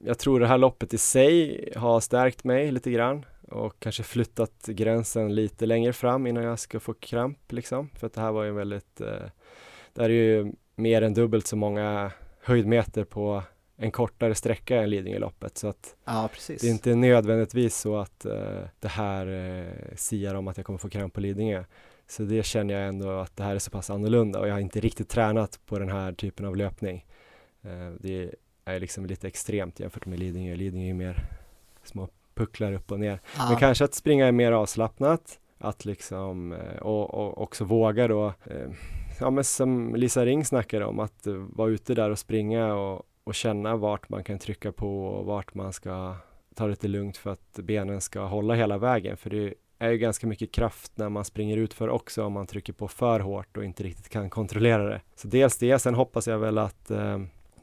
[0.00, 4.66] jag tror det här loppet i sig har stärkt mig lite grann och kanske flyttat
[4.66, 7.90] gränsen lite längre fram innan jag ska få kramp liksom.
[7.94, 9.30] För att det här var ju väldigt, eh,
[9.92, 13.42] det här är ju mer än dubbelt så många höjdmeter på
[13.76, 18.60] en kortare sträcka än Lidingöloppet så att ja, det är inte nödvändigtvis så att eh,
[18.80, 21.64] det här eh, siar om att jag kommer få kramp på Lidingö.
[22.06, 24.60] Så det känner jag ändå att det här är så pass annorlunda och jag har
[24.60, 27.06] inte riktigt tränat på den här typen av löpning.
[27.62, 28.34] Eh, det
[28.64, 30.56] är liksom lite extremt jämfört med Lidingö.
[30.56, 31.24] Lidingö är mer
[31.84, 33.20] små pucklar upp och ner.
[33.36, 33.48] Ja.
[33.48, 38.26] Men kanske att springa är mer avslappnat, att liksom eh, och, och också våga då,
[38.26, 38.70] eh,
[39.20, 43.34] ja men som Lisa Ring snackade om, att vara ute där och springa och, och
[43.34, 46.14] känna vart man kan trycka på och vart man ska
[46.54, 49.16] ta det lite lugnt för att benen ska hålla hela vägen.
[49.16, 52.46] För det är ju ganska mycket kraft när man springer ut för också om man
[52.46, 55.00] trycker på för hårt och inte riktigt kan kontrollera det.
[55.16, 57.18] Så dels det, sen hoppas jag väl att eh,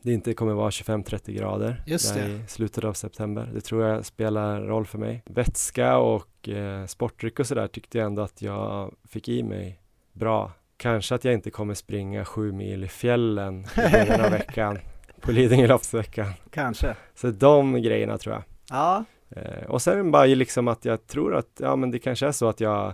[0.06, 3.50] det inte kommer vara 25-30 grader Just i slutet av september.
[3.54, 5.24] Det tror jag spelar roll för mig.
[5.26, 9.80] Vätska och eh, sportdryck och sådär tyckte jag ändå att jag fick i mig
[10.14, 10.52] bra.
[10.78, 14.78] Kanske att jag inte kommer springa sju mil i fjällen i början av veckan
[15.22, 16.34] på Lidingöloppsveckan.
[16.50, 16.96] Kanske.
[17.16, 18.44] Så de grejerna tror jag.
[18.70, 19.06] Ja.
[19.30, 22.50] Eh, och sen bara liksom att jag tror att, ja men det kanske är så
[22.50, 22.94] att jag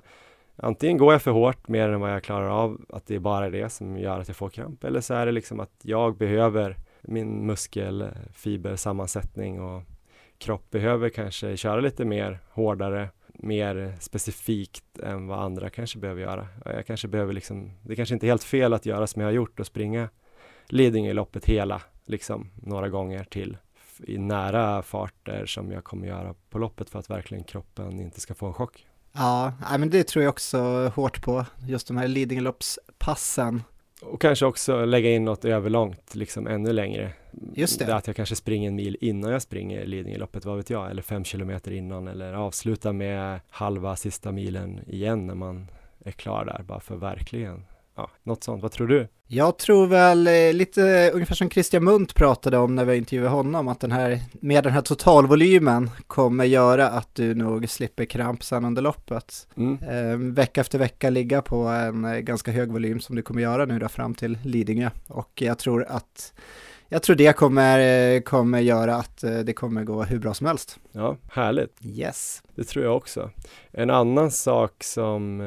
[0.56, 3.50] Antingen går jag för hårt mer än vad jag klarar av, att det är bara
[3.50, 6.78] det som gör att jag får kramp, eller så är det liksom att jag behöver
[7.02, 9.84] min muskelfibersammansättning och
[10.38, 16.48] kropp behöver kanske köra lite mer hårdare, mer specifikt än vad andra kanske behöver göra.
[16.66, 19.34] Jag kanske behöver liksom, det kanske inte är helt fel att göra som jag har
[19.34, 20.10] gjort och springa
[20.68, 23.58] Lidingöloppet hela, liksom några gånger till
[24.04, 28.34] i nära farter som jag kommer göra på loppet för att verkligen kroppen inte ska
[28.34, 28.88] få en chock.
[29.14, 33.64] Ja, men det tror jag också hårt på, just de här Lidingöloppspassen.
[34.02, 37.12] Och kanske också lägga in något överlångt, liksom ännu längre.
[37.54, 37.96] Just det.
[37.96, 41.24] Att jag kanske springer en mil innan jag springer Lidingöloppet, vad vet jag, eller fem
[41.24, 45.68] kilometer innan, eller avsluta med halva sista milen igen när man
[46.06, 47.64] är klar där, bara för verkligen
[48.02, 48.64] ja, något sånt.
[48.64, 49.08] Vad tror du?
[49.28, 53.68] Jag tror väl eh, lite ungefär som Christian Munt pratade om när vi intervjuade honom,
[53.68, 58.66] att den här, med den här totalvolymen kommer göra att du nog slipper kramp sen
[58.66, 59.48] under loppet.
[59.58, 59.78] Mm.
[59.84, 63.66] Eh, vecka efter vecka ligga på en eh, ganska hög volym som du kommer göra
[63.66, 64.90] nu då fram till Lidingö.
[65.08, 66.34] Och jag tror att
[66.90, 67.80] jag tror det kommer,
[68.16, 70.80] eh, kommer göra att det kommer gå hur bra som helst.
[70.92, 71.78] Ja, härligt.
[71.84, 72.44] Yes.
[72.56, 73.30] Det tror jag också.
[73.72, 75.42] En annan sak som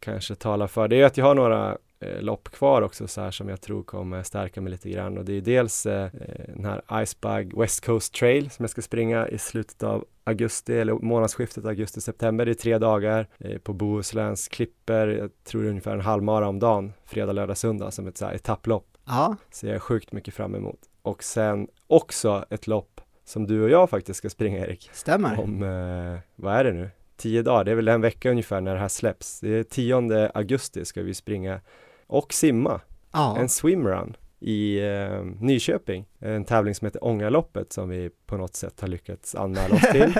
[0.00, 3.30] kanske talar för det är att jag har några eh, lopp kvar också så här
[3.30, 6.10] som jag tror kommer stärka mig lite grann och det är dels eh,
[6.54, 10.92] den här Icebug West Coast Trail som jag ska springa i slutet av augusti eller
[10.92, 12.46] månadsskiftet augusti-september.
[12.46, 15.08] Det är tre dagar eh, på Bohusläns klipper.
[15.08, 18.26] Jag tror det är ungefär en halvmara om dagen, fredag, lördag, söndag som ett så
[18.26, 18.86] här etapplopp.
[19.04, 19.36] Ja.
[19.50, 20.78] Så jag är sjukt mycket fram emot.
[21.02, 24.90] Och sen också ett lopp som du och jag faktiskt ska springa Erik.
[24.92, 25.40] Stämmer.
[25.40, 26.90] Om, eh, vad är det nu?
[27.16, 29.40] Tio dagar, det är väl en vecka ungefär när det här släpps.
[29.40, 31.60] Det är 10 augusti ska vi springa
[32.08, 32.80] och simma.
[33.12, 33.36] Ja.
[33.38, 36.06] En swimrun i eh, Nyköping.
[36.18, 40.14] En tävling som heter Ångaloppet som vi på något sätt har lyckats anmäla oss till.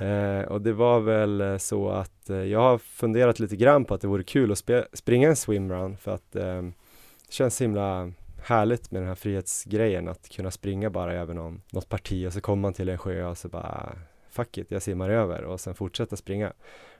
[0.06, 4.00] eh, och det var väl så att eh, jag har funderat lite grann på att
[4.00, 6.62] det vore kul att springa en swimrun för att eh,
[7.26, 11.88] det känns himla härligt med den här frihetsgrejen att kunna springa bara över någon, något
[11.88, 13.92] parti och så kommer man till en sjö och så bara
[14.30, 16.52] fuck it, jag simmar över och sen fortsätta springa.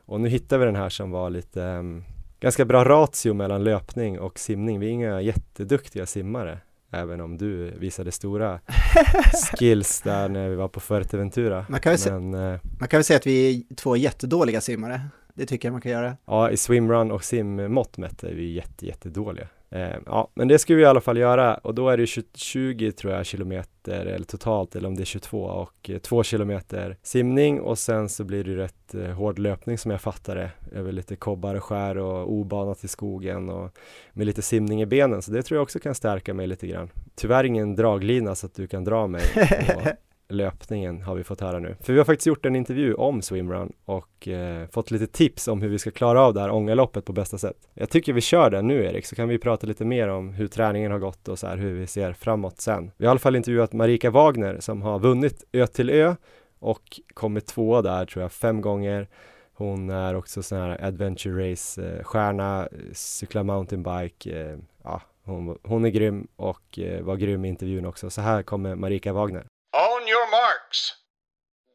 [0.05, 2.05] Och nu hittar vi den här som var lite um,
[2.41, 4.81] ganska bra ratio mellan löpning och simning.
[4.81, 6.59] Vi är inga jätteduktiga simmare,
[6.91, 8.61] även om du visade stora
[9.59, 11.67] skills där när vi var på Fuerteventura.
[11.69, 14.61] Man kan, väl Men, se, uh, man kan väl säga att vi är två jättedåliga
[14.61, 15.01] simmare.
[15.35, 16.17] Det tycker jag man kan göra.
[16.25, 19.49] Ja, i swimrun och simmått mätt är vi jätte, jättedåliga.
[19.73, 21.55] Eh, ja, men det ska vi i alla fall göra.
[21.55, 25.05] Och då är det 20, 20 tror jag kilometer eller totalt eller om det är
[25.05, 27.61] 22 och eh, 2 kilometer simning.
[27.61, 31.17] Och sen så blir det rätt eh, hård löpning som jag fattar det över lite
[31.17, 33.79] kobbar och skär och obanat i skogen och
[34.13, 35.23] med lite simning i benen.
[35.23, 36.91] Så det tror jag också kan stärka mig lite grann.
[37.15, 39.23] Tyvärr ingen draglina så att du kan dra mig
[40.31, 41.77] löpningen har vi fått höra nu.
[41.81, 45.63] För vi har faktiskt gjort en intervju om swimrun och eh, fått lite tips om
[45.63, 47.57] hur vi ska klara av det här ångaloppet på bästa sätt.
[47.75, 50.47] Jag tycker vi kör den nu Erik, så kan vi prata lite mer om hur
[50.47, 52.91] träningen har gått och så här hur vi ser framåt sen.
[52.97, 56.15] Vi har i alla fall intervjuat Marika Wagner som har vunnit Ö till Ö
[56.59, 59.09] och kommit tvåa där tror jag fem gånger.
[59.53, 66.29] Hon är också sån här adventure Race-stjärna, cyklar mountainbike, eh, ja, hon, hon, är grym
[66.37, 68.11] och eh, var grym i intervjun också.
[68.11, 69.45] Så här kommer Marika Wagner.
[69.73, 70.95] On your marks.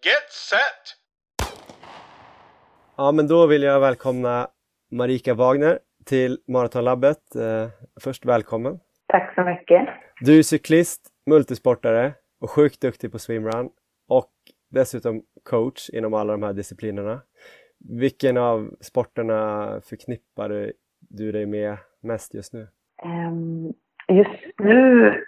[0.03, 0.95] Get set!
[2.97, 4.47] Ja, men då vill jag välkomna
[4.91, 7.36] Marika Wagner till Maratonlabbet.
[7.36, 7.69] Eh,
[8.01, 8.79] först välkommen!
[9.08, 9.89] Tack så mycket!
[10.21, 13.69] Du är cyklist, multisportare och sjukt duktig på swimrun
[14.08, 14.31] och
[14.71, 17.21] dessutom coach inom alla de här disciplinerna.
[17.79, 22.67] Vilken av sporterna förknippar du dig med mest just nu?
[23.03, 23.73] Um,
[24.08, 25.25] just nu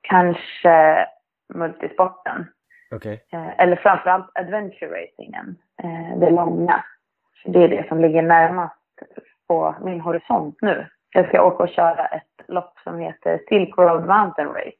[0.00, 1.06] kanske
[1.54, 2.46] multisporten.
[2.96, 3.18] Okay.
[3.32, 6.84] Eh, eller framförallt adventure racingen, eh, det långa.
[7.44, 8.74] Det är det som ligger närmast
[9.48, 10.86] på min horisont nu.
[11.12, 14.76] Jag ska åka och köra ett lopp som heter Silk Road Mountain Race.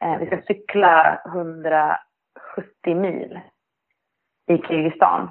[0.00, 1.96] Eh, vi ska cykla 170
[2.94, 3.40] mil
[4.46, 5.30] i Kirgizistan.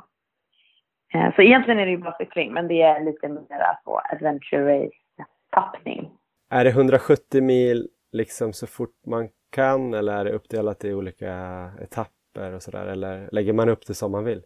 [1.36, 6.12] Så egentligen är det ju bara cykling, men det är lite mer på adventure race-tappning.
[6.49, 11.33] Är det 170 mil liksom så fort man kan eller är det uppdelat i olika
[11.81, 14.41] etapper och sådär eller lägger man upp det som man vill?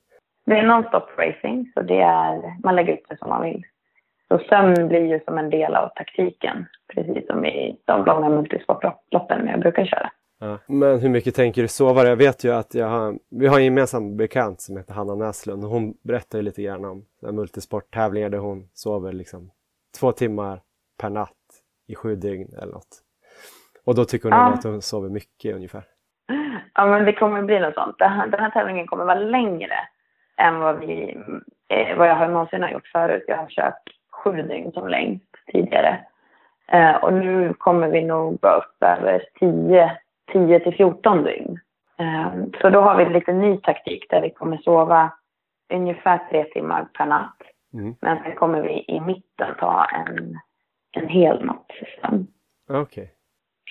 [0.45, 3.63] Det är non-stop racing så det är, man lägger upp det som man vill.
[4.27, 9.47] Så sömn blir ju som en del av taktiken, precis som i de långa multisportloppen
[9.47, 10.11] jag brukar köra.
[10.39, 10.57] Ja.
[10.67, 12.03] Men hur mycket tänker du sova?
[12.03, 15.63] Jag vet ju att jag har, vi har en gemensam bekant som heter Hanna Näslund
[15.63, 19.51] och hon berättar ju lite grann om multisporttävlingar där hon sover liksom
[19.99, 20.61] två timmar
[21.01, 21.31] per natt
[21.87, 23.01] i sju dygn eller något.
[23.85, 24.53] Och då tycker hon ja.
[24.53, 25.83] att hon sover mycket ungefär?
[26.73, 27.99] Ja, men det kommer bli något sånt.
[27.99, 29.75] Den här, den här tävlingen kommer vara längre
[30.37, 31.17] än vad, vi,
[31.67, 33.23] eh, vad jag har någonsin har gjort förut.
[33.27, 35.99] Jag har kört sju dygn som längst tidigare.
[36.67, 39.97] Eh, och nu kommer vi nog gå upp över 10,
[40.31, 41.59] 10 till 14 dygn.
[41.97, 45.11] Eh, så då har vi lite ny taktik där vi kommer sova
[45.73, 47.37] ungefär tre timmar per natt.
[47.73, 47.95] Mm.
[48.01, 50.39] Men sen kommer vi i mitten ta en,
[50.91, 51.49] en hel
[52.01, 52.27] sömn.
[52.69, 52.81] Okej.
[52.81, 53.07] Okay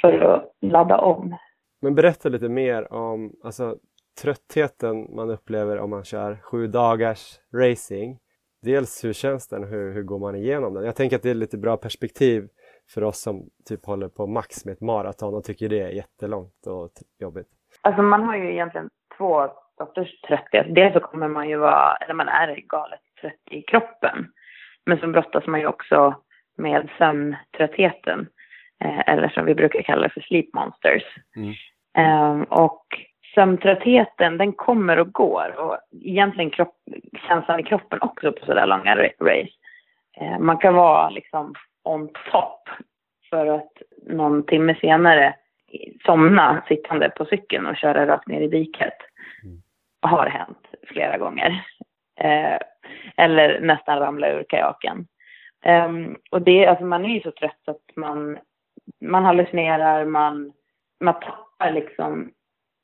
[0.02, 1.36] för att ladda om.
[1.80, 3.76] Men berätta lite mer om alltså,
[4.22, 8.18] tröttheten man upplever om man kör sju dagars racing.
[8.62, 10.84] Dels hur känns den hur, hur går man igenom den?
[10.84, 12.48] Jag tänker att det är lite bra perspektiv
[12.94, 16.66] för oss som typ håller på max med ett maraton och tycker det är jättelångt
[16.66, 17.48] och jobbigt.
[17.80, 20.74] Alltså man har ju egentligen två sorters trötthet.
[20.74, 24.26] Dels så kommer man ju vara, eller man är galet trött i kroppen.
[24.86, 26.14] Men så brottas man ju också
[26.56, 28.28] med sömntröttheten.
[28.84, 31.02] Eh, eller som vi brukar kalla det för sleep monsters.
[31.36, 31.54] Mm.
[31.96, 32.86] Eh, och
[33.34, 35.54] sömntröttheten den kommer och går.
[35.58, 36.74] Och egentligen kropp,
[37.28, 39.48] känslan i kroppen också på sådär långa race.
[40.16, 42.68] Eh, man kan vara liksom on top
[43.30, 43.72] för att
[44.06, 45.34] någon timme senare
[46.06, 48.96] somna sittande på cykeln och köra rakt ner i diket.
[49.44, 49.62] Mm.
[50.02, 51.64] Har hänt flera gånger.
[52.20, 52.58] Eh,
[53.16, 55.06] eller nästan ramla ur kajaken.
[55.66, 58.38] Um, och det, alltså man är ju så trött att man,
[59.00, 60.52] man hallucinerar, man,
[61.00, 62.30] man tappar liksom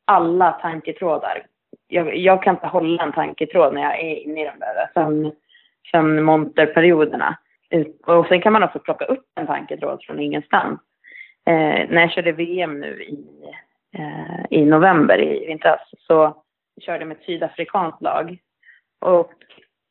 [0.04, 1.46] alla tanketrådar.
[1.88, 5.32] Jag, jag kan inte hålla en tanketråd när jag är inne i de där sömn,
[5.90, 7.38] sömnmonterperioderna.
[8.06, 10.80] Och sen kan man också plocka upp en tanketråd från ingenstans.
[11.46, 13.24] Eh, när jag körde VM nu i,
[13.98, 16.42] eh, i november i vintras så
[16.80, 18.38] körde jag med ett sydafrikanskt lag.
[19.00, 19.32] Och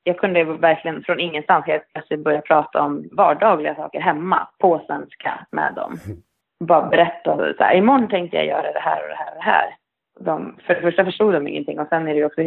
[0.08, 5.46] jag kunde verkligen från ingenstans helt plötsligt börja prata om vardagliga saker hemma på svenska
[5.52, 5.98] med dem.
[6.60, 9.50] Bara berätta så här, imorgon tänkte jag göra det här och det här och det
[9.52, 9.76] här.
[10.20, 12.42] De, för det första förstod de ingenting och sen är det ju också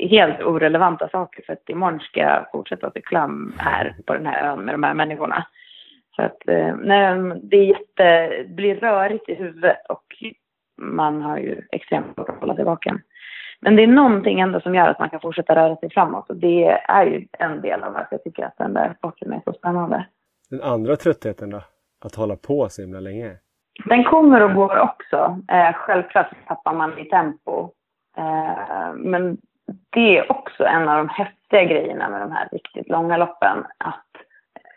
[0.00, 4.64] helt orelevanta saker för att imorgon ska jag fortsätta cykla här på den här ön
[4.64, 5.46] med de här människorna.
[6.16, 10.04] Så att eh, nej, det är jätte, det blir rörigt i huvudet och
[10.76, 13.00] man har ju extremt svårt att hålla sig vaken.
[13.64, 16.36] Men det är någonting ändå som gör att man kan fortsätta röra sig framåt och
[16.36, 19.52] det är ju en del av varför jag tycker att den där sporten är så
[19.52, 20.06] spännande.
[20.50, 21.60] Den andra tröttheten då?
[22.04, 23.36] Att hålla på så himla länge?
[23.84, 25.40] Den kommer och går också.
[25.48, 27.70] Eh, självklart tappar man i tempo.
[28.16, 29.36] Eh, men
[29.90, 33.64] det är också en av de häftiga grejerna med de här riktigt långa loppen.
[33.78, 34.10] Att,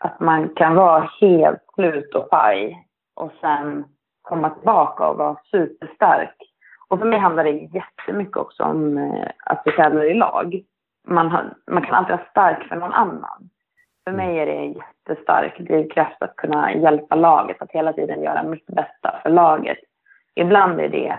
[0.00, 3.84] att man kan vara helt slut och paj och sen
[4.22, 6.47] komma tillbaka och vara superstark
[6.88, 10.62] och för mig handlar det jättemycket också om eh, att vi tävlar i lag.
[11.06, 13.50] Man, har, man kan alltid vara stark för någon annan.
[14.04, 18.42] För mig är det en jättestark drivkraft att kunna hjälpa laget, att hela tiden göra
[18.42, 19.78] mitt bästa för laget.
[20.34, 21.18] Ibland är det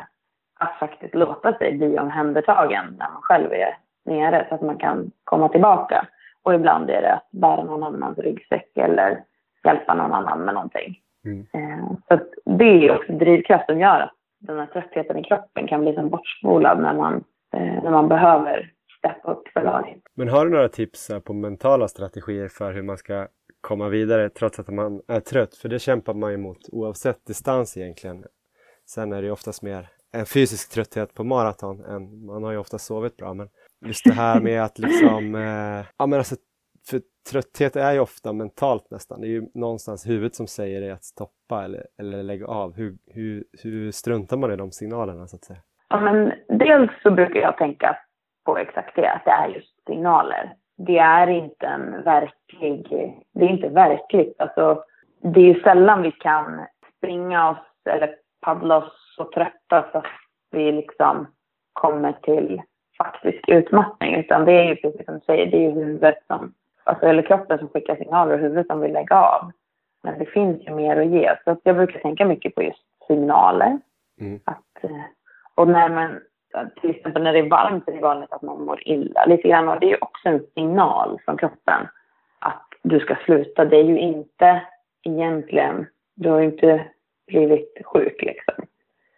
[0.60, 5.12] att faktiskt låta sig bli omhändertagen när man själv är nere så att man kan
[5.23, 6.08] komma tillbaka.
[6.43, 9.23] Och ibland är det att bära någon annans ryggsäck eller
[9.63, 10.99] hjälpa någon annan med någonting.
[11.25, 11.45] Mm.
[11.53, 15.82] Eh, så det är också drivkraft som gör att den här tröttheten i kroppen kan
[15.82, 17.13] bli som bortspolad när man,
[17.54, 20.02] eh, när man behöver steppa upp för laget.
[20.15, 23.28] Men har du några tips på mentala strategier för hur man ska
[23.62, 25.56] komma vidare trots att man är trött?
[25.56, 28.23] För det kämpar man ju mot oavsett distans egentligen.
[28.89, 32.78] Sen är det oftast mer en fysisk trötthet på maraton än man har ju ofta
[32.78, 33.34] sovit bra.
[33.34, 33.49] Men
[33.86, 36.36] just det här med att liksom, eh, ja men alltså
[36.89, 39.21] för trötthet är ju ofta mentalt nästan.
[39.21, 41.04] Det är ju någonstans huvudet som säger dig att
[41.50, 42.76] släppa eller, eller lägga av.
[42.76, 45.60] Hur, hur, hur struntar man i de signalerna så att säga?
[45.90, 47.98] Ja, men dels så brukar jag tänka
[48.46, 50.54] på exakt det, att det är just signaler.
[50.78, 52.88] Det är inte en verklig,
[53.34, 54.36] det är inte verkligt.
[54.40, 54.84] Alltså,
[55.22, 56.66] det är ju sällan vi kan
[56.98, 57.58] springa oss
[57.90, 60.06] eller paddla oss så trötta så att
[60.52, 61.28] vi liksom
[61.74, 62.62] kommer till
[62.98, 64.16] faktisk utmattning.
[64.16, 67.22] Utan det är ju precis som du säger, det är ju huvudet som alltså, eller
[67.22, 69.52] kroppen som skickar signaler och huvudet som vill lägga av.
[70.04, 71.36] Men det finns ju mer att ge.
[71.44, 73.80] Så jag brukar tänka mycket på just signaler.
[74.20, 74.40] Mm.
[74.44, 75.04] Att, eh,
[75.56, 76.20] och när man,
[76.82, 79.70] till exempel när det är varmt är det vanligt att man mår illa lite grann.
[79.70, 81.88] Och det är ju också en signal från kroppen
[82.40, 83.66] att du ska sluta.
[83.66, 84.62] Det är ju inte
[85.04, 86.86] egentligen, du har ju inte
[87.28, 88.66] blivit sjuk liksom.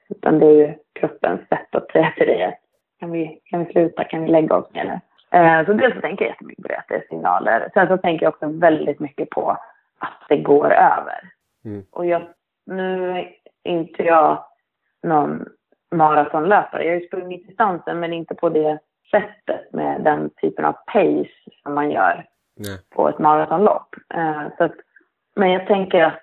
[0.09, 2.59] Utan det är ju kroppens sätt att säga till dig att
[2.99, 4.99] kan vi, kan vi sluta, kan vi lägga oss ner nu?
[5.37, 7.69] Eh, så dels så tänker jag jättemycket på det, att det är signaler.
[7.73, 9.57] Sen så tänker jag också väldigt mycket på
[10.01, 11.31] att det går över.
[11.65, 11.85] Mm.
[11.91, 12.21] Och jag,
[12.65, 14.45] nu är inte jag
[15.03, 15.45] någon
[15.91, 16.83] maratonlöpare.
[16.83, 18.79] Jag har ju sprungit distansen men inte på det
[19.11, 22.25] sättet med den typen av pace som man gör
[22.55, 22.79] Nej.
[22.95, 23.95] på ett maratonlopp.
[24.13, 24.75] Eh, så att,
[25.35, 26.19] men jag tänker att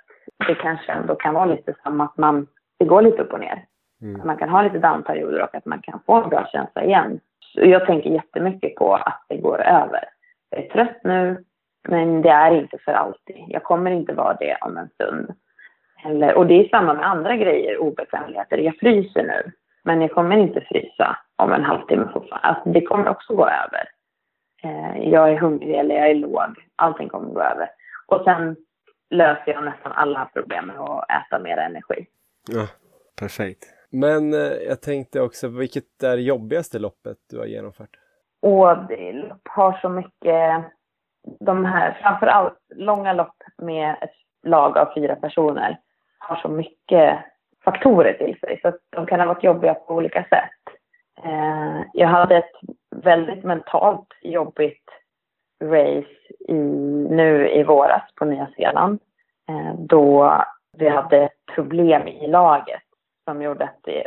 [0.47, 2.47] det kanske ändå kan vara lite som att man,
[2.79, 3.65] det går lite upp och ner.
[4.03, 4.21] Mm.
[4.21, 7.21] Att man kan ha lite downperioder och att man kan få en bra känsla igen
[7.55, 10.05] jag tänker jättemycket på att det går över.
[10.51, 11.45] Jag är trött nu,
[11.89, 13.45] men det är inte för alltid.
[13.49, 15.35] Jag kommer inte vara det om en stund.
[16.05, 18.59] Eller, och det är samma med andra grejer, obekvämligheter.
[18.59, 19.53] Jag fryser nu,
[19.85, 22.49] men jag kommer inte frysa om en halvtimme fortfarande.
[22.49, 23.89] Alltså, det kommer också gå över.
[24.63, 26.55] Eh, jag är hungrig eller jag är låg.
[26.77, 27.71] Allting kommer gå över.
[28.07, 28.57] Och sen
[29.11, 32.07] löser jag nästan alla problem med att äta mer energi.
[32.51, 32.67] Ja,
[33.21, 33.65] perfekt.
[33.91, 37.97] Men eh, jag tänkte också, vilket är jobbigaste loppet du har genomfört?
[38.89, 40.65] Det lopp har så mycket,
[41.41, 45.79] de här, framförallt långa lopp med ett lag av fyra personer
[46.19, 47.19] har så mycket
[47.65, 50.79] faktorer till sig så att de kan ha varit jobbiga på olika sätt.
[51.25, 52.53] Eh, jag hade ett
[52.97, 54.85] väldigt mentalt jobbigt
[55.65, 56.55] race i,
[57.11, 59.01] nu i våras på Nya Zeeland.
[59.49, 60.35] Eh, då
[60.79, 62.83] vi hade problem i laget
[63.25, 64.07] som gjorde att det,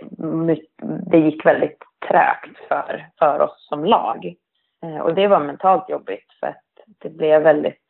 [1.12, 4.36] det gick väldigt trögt för, för oss som lag.
[4.84, 6.64] Eh, och det var mentalt jobbigt för att
[6.98, 7.84] det blev väldigt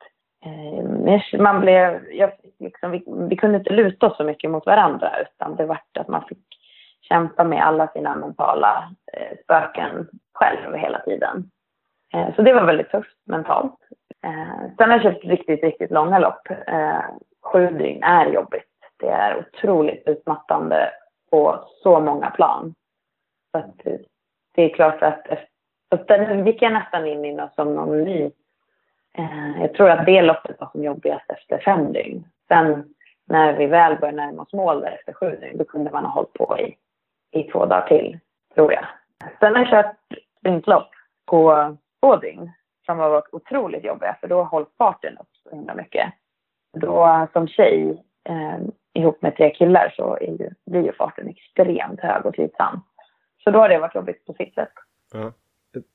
[0.45, 5.11] eh, man blev, jag, liksom, vi, vi, kunde inte luta oss så mycket mot varandra
[5.21, 6.45] utan det vart att man fick
[7.01, 11.51] kämpa med alla sina mentala eh, spöken själv hela tiden.
[12.13, 13.75] Eh, så det var väldigt tufft mentalt.
[14.23, 16.49] Eh, sen har jag köpt riktigt, riktigt långa lopp.
[16.67, 17.01] Eh,
[17.43, 18.69] sju dygn är jobbigt.
[18.99, 20.91] Det är otroligt utmattande
[21.31, 22.73] på så många plan.
[23.51, 23.99] Så att, eh,
[24.55, 25.27] det är klart att,
[25.89, 28.31] att den gick jag nästan in i något som någon ny.
[29.17, 32.27] Eh, jag tror att det loppet var som jobbigast efter fem dygn.
[32.47, 32.93] Sen
[33.27, 36.11] när vi väl började närma oss mål där efter sju dygn, då kunde man ha
[36.11, 36.77] hållit på i
[37.31, 38.19] i två dagar till,
[38.55, 38.85] tror jag.
[39.39, 39.95] Sen har jag kört
[40.39, 40.89] sprintlopp
[41.25, 42.51] på två dygn
[42.85, 46.13] som har varit otroligt jobbiga för då hålls farten upp så himla mycket.
[46.73, 48.59] Då som tjej eh,
[48.93, 52.81] ihop med tre killar så är ju, blir ju farten extremt hög och slitsam.
[53.43, 54.73] Så då har det varit jobbigt på sitt sätt.
[55.13, 55.33] Mm.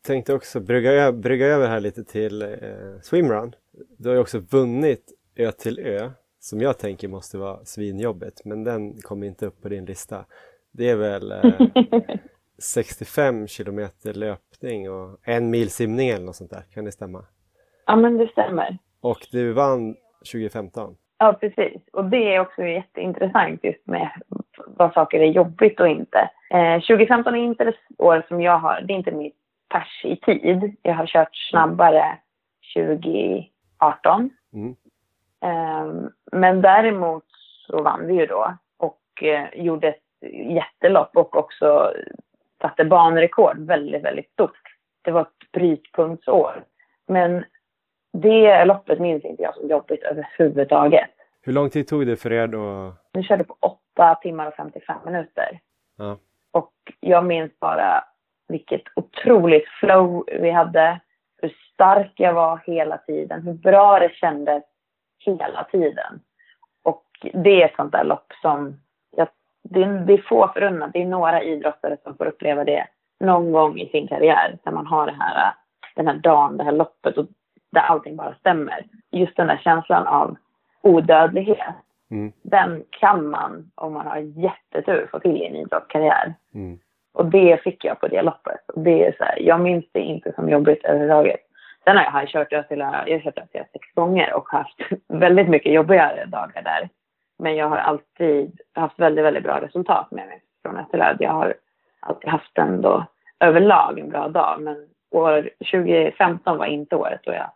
[0.06, 2.48] Tänkte också brygga, brygga över här lite till eh,
[3.02, 3.54] swimrun.
[3.98, 6.10] Du har ju också vunnit Ö till Ö
[6.40, 10.24] som jag tänker måste vara svinjobbet men den kommer inte upp på din lista.
[10.72, 11.52] Det är väl eh,
[12.58, 16.62] 65 kilometer löpning och en mil simning eller något sånt där.
[16.74, 17.24] Kan det stämma?
[17.86, 18.78] Ja, men det stämmer.
[19.00, 19.96] Och du vann
[20.32, 20.96] 2015?
[21.18, 21.82] Ja, precis.
[21.92, 24.10] Och det är också jätteintressant just med
[24.66, 26.30] vad saker är jobbigt och inte.
[26.50, 29.36] Eh, 2015 är inte det år som jag har, det är inte mitt
[29.68, 30.76] pers i tid.
[30.82, 32.18] Jag har kört snabbare
[32.76, 34.30] 2018.
[34.52, 34.76] Mm.
[35.42, 37.24] Eh, men däremot
[37.66, 40.02] så vann vi ju då och eh, gjorde ett
[40.50, 41.92] jättelopp och också
[42.60, 44.60] satte banrekord väldigt, väldigt stort.
[45.02, 46.64] Det var ett brytpunktsår.
[47.06, 47.44] Men
[48.12, 51.10] det loppet minns inte jag som jobbigt överhuvudtaget.
[51.42, 52.94] Hur lång tid tog det för er då?
[53.12, 55.60] Vi körde på 8 timmar och 55 minuter.
[55.96, 56.18] Ja.
[56.50, 58.04] Och jag minns bara
[58.48, 61.00] vilket otroligt flow vi hade.
[61.42, 63.42] Hur stark jag var hela tiden.
[63.42, 64.62] Hur bra det kändes
[65.18, 66.20] hela tiden.
[66.82, 68.76] Och det är ett sånt där lopp som
[69.70, 70.92] det är, det är få förunnat.
[70.92, 72.86] Det är några idrottare som får uppleva det
[73.20, 74.58] någon gång i sin karriär.
[74.64, 75.54] Där man har det här,
[75.96, 77.26] den här dagen, det här loppet och
[77.72, 78.86] där allting bara stämmer.
[79.10, 80.36] Just den där känslan av
[80.82, 81.74] odödlighet.
[82.10, 82.32] Mm.
[82.42, 86.34] Den kan man, om man har jättetur, få till i en idrottskarriär.
[86.54, 86.78] Mm.
[87.16, 88.60] Och det fick jag på det loppet.
[88.74, 91.40] Och det är så här, jag minns det inte som jobbigt överhuvudtaget.
[91.84, 94.76] Sen har jag kört Ösila, jag har kört Ösila sex gånger och haft
[95.08, 96.88] väldigt mycket jobbigare dagar där.
[97.38, 101.16] Men jag har alltid haft väldigt, väldigt bra resultat med mig från Österlöd.
[101.20, 101.54] Jag har
[102.00, 103.04] alltid haft ändå
[103.40, 104.60] överlag en bra dag.
[104.60, 107.50] Men år 2015 var inte året då jag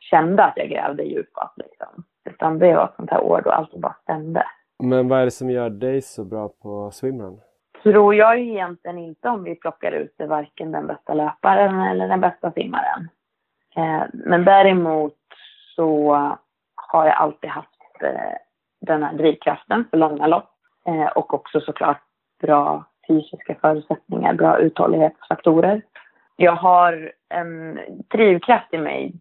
[0.00, 1.58] kände att jag grävde djupast.
[1.58, 2.04] Liksom.
[2.24, 4.44] Utan det var ett sånt här år då allt bara stämde.
[4.82, 7.40] Men vad är det som gör dig så bra på swimrun?
[7.82, 12.08] Tror jag ju egentligen inte om vi plockar ut det, varken den bästa löparen eller
[12.08, 13.08] den bästa simmaren.
[13.76, 15.16] Eh, men däremot
[15.76, 16.12] så
[16.74, 18.36] har jag alltid haft eh,
[18.80, 20.50] den här drivkraften för långa lopp.
[20.86, 22.02] Eh, och också såklart
[22.40, 25.82] bra fysiska förutsättningar, bra uthållighetsfaktorer.
[26.36, 29.12] Jag har en drivkraft i mig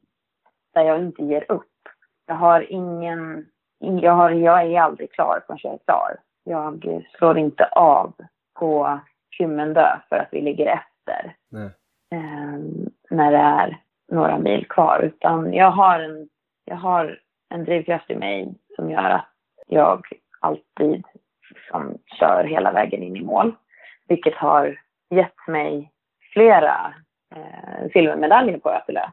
[0.74, 1.66] där jag inte ger upp.
[2.28, 3.45] Jag har ingen...
[3.80, 6.18] Jag, har, jag är aldrig klar förrän jag är klar.
[6.43, 8.14] Jag slår inte av
[8.60, 8.99] på
[9.38, 11.36] Kymmendö för att vi ligger efter.
[12.12, 12.60] Eh,
[13.10, 13.78] när det är
[14.12, 14.99] några mil kvar.
[15.03, 16.30] Utan jag har en,
[16.66, 19.30] jag har en drivkraft i mig som gör att
[19.68, 20.05] jag
[20.39, 21.03] alltid
[21.49, 23.55] liksom kör hela vägen in i mål.
[24.07, 24.80] Vilket har
[25.10, 25.91] gett mig
[26.34, 26.93] flera
[27.36, 29.05] eh, silvermedaljer på Ötelö.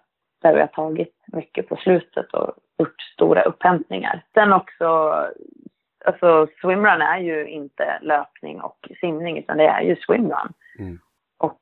[0.43, 4.25] Där vi har tagit mycket på slutet och gjort stora upphämtningar.
[4.35, 5.15] Sen också,
[6.07, 10.53] alltså swimrun är ju inte löpning och simning utan det är ju swimrun.
[10.79, 10.99] Mm.
[11.39, 11.61] Och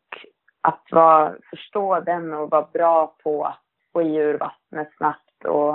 [0.61, 3.61] att vara, förstå den och vara bra på att
[3.93, 5.75] få i ur vattnet snabbt och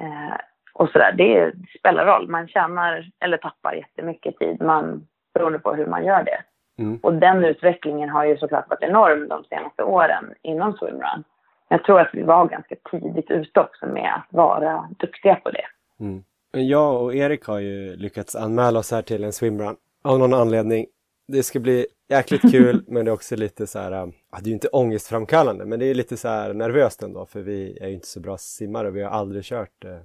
[0.00, 0.36] eh,
[0.78, 1.12] och sådär.
[1.12, 2.28] Det spelar roll.
[2.28, 6.42] Man tjänar eller tappar jättemycket tid man, beroende på hur man gör det.
[6.82, 6.98] Mm.
[7.02, 11.24] Och den utvecklingen har ju såklart varit enorm de senaste åren inom swimrun.
[11.68, 15.66] Jag tror att vi var ganska tidigt ute också med att vara duktiga på det.
[16.00, 16.24] Mm.
[16.50, 20.86] Jag och Erik har ju lyckats anmäla oss här till en swimrun av någon anledning.
[21.28, 24.46] det ska bli jäkligt kul men det är också lite så här, äh, det är
[24.46, 27.94] ju inte ångestframkallande men det är lite så här nervöst ändå för vi är ju
[27.94, 30.00] inte så bra simmare och vi har aldrig kört eh,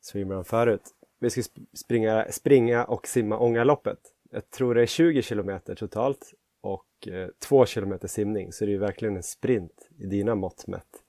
[0.00, 0.82] swimrun förut.
[1.20, 1.42] Vi ska
[1.74, 3.98] springa, springa och simma Ångaloppet.
[4.30, 8.72] Jag tror det är 20 kilometer totalt och eh, 2 kilometer simning så det är
[8.72, 11.02] ju verkligen en sprint i dina mått mätt.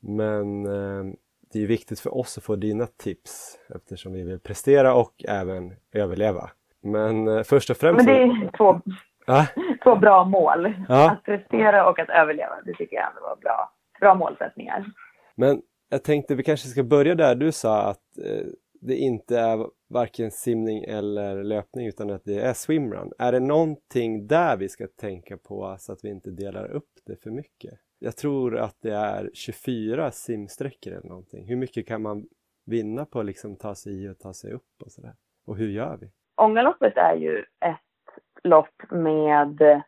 [0.00, 1.14] Men eh,
[1.54, 5.72] det är viktigt för oss att få dina tips eftersom vi vill prestera och även
[5.92, 6.50] överleva.
[6.82, 8.06] Men eh, först och främst...
[8.06, 8.80] Men det är två,
[9.26, 9.46] ja.
[9.84, 10.74] två bra mål.
[10.88, 11.10] Ja.
[11.10, 12.54] Att prestera och att överleva.
[12.64, 14.86] Det tycker jag ändå var bra, bra målsättningar.
[15.34, 18.46] Men jag tänkte vi kanske ska börja där du sa att eh,
[18.80, 23.12] det inte är varken simning eller löpning utan att det är swimrun.
[23.18, 27.22] Är det någonting där vi ska tänka på så att vi inte delar upp det
[27.22, 27.74] för mycket?
[28.04, 31.48] Jag tror att det är 24 simsträckor eller någonting.
[31.48, 32.24] Hur mycket kan man
[32.66, 35.12] vinna på att liksom ta sig i och ta sig upp och sådär?
[35.46, 36.10] Och hur gör vi?
[36.36, 39.82] Ångaloppet är ju ett lopp med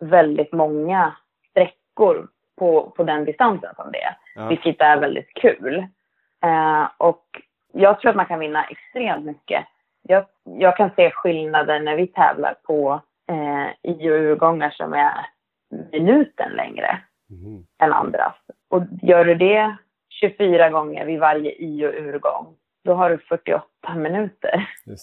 [0.00, 1.16] väldigt många
[1.50, 4.16] sträckor på, på den distansen som det är.
[4.34, 4.48] Ja.
[4.48, 5.86] Vilket är väldigt kul.
[6.44, 7.26] Eh, och
[7.72, 9.64] jag tror att man kan vinna extremt mycket.
[10.02, 15.26] Jag, jag kan se skillnader när vi tävlar på eh, i och urgångar som är
[15.92, 17.00] minuten längre
[17.42, 17.64] mm.
[17.82, 18.34] än andras.
[18.70, 19.76] Och gör du det
[20.20, 23.64] 24 gånger vid varje i och urgång, då har du 48
[23.96, 24.96] minuter det.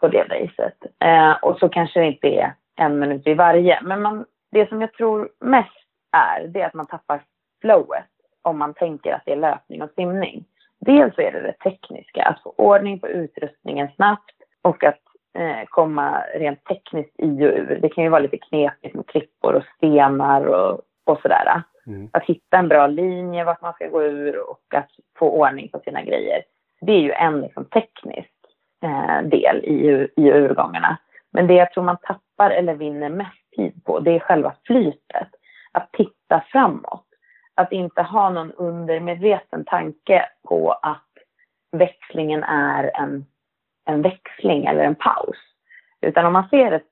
[0.00, 0.76] på det racet.
[1.04, 3.80] Eh, och så kanske det inte är en minut vid varje.
[3.82, 5.70] Men man, det som jag tror mest
[6.12, 7.22] är, det är att man tappar
[7.60, 8.04] flowet
[8.42, 10.44] om man tänker att det är löpning och simning.
[10.80, 15.00] Dels är det det tekniska, att få ordning på utrustningen snabbt och att
[15.38, 17.78] eh, komma rent tekniskt i och ur.
[17.82, 21.62] Det kan ju vara lite knepigt med klippor och stenar och, och sådär.
[21.86, 22.10] Mm.
[22.12, 25.80] Att hitta en bra linje vart man ska gå ur och att få ordning på
[25.84, 26.42] sina grejer.
[26.80, 28.30] Det är ju en liksom, teknisk
[28.82, 30.98] eh, del i, i urgångarna.
[31.32, 35.28] Men det jag tror man tappar eller vinner mest tid på, det är själva flytet.
[35.72, 37.06] Att titta framåt
[37.54, 41.08] att inte ha någon undermedveten tanke på att
[41.72, 43.26] växlingen är en,
[43.84, 45.36] en växling eller en paus.
[46.00, 46.86] Utan om man ser ett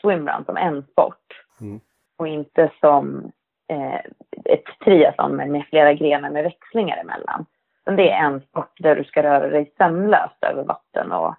[0.00, 1.80] swimrun som en sport mm.
[2.16, 3.32] och inte som
[3.68, 4.00] eh,
[4.44, 7.46] ett triathlon med flera grenar med växlingar emellan.
[7.86, 11.34] Men det är en sport där du ska röra dig sömlöst över vatten och,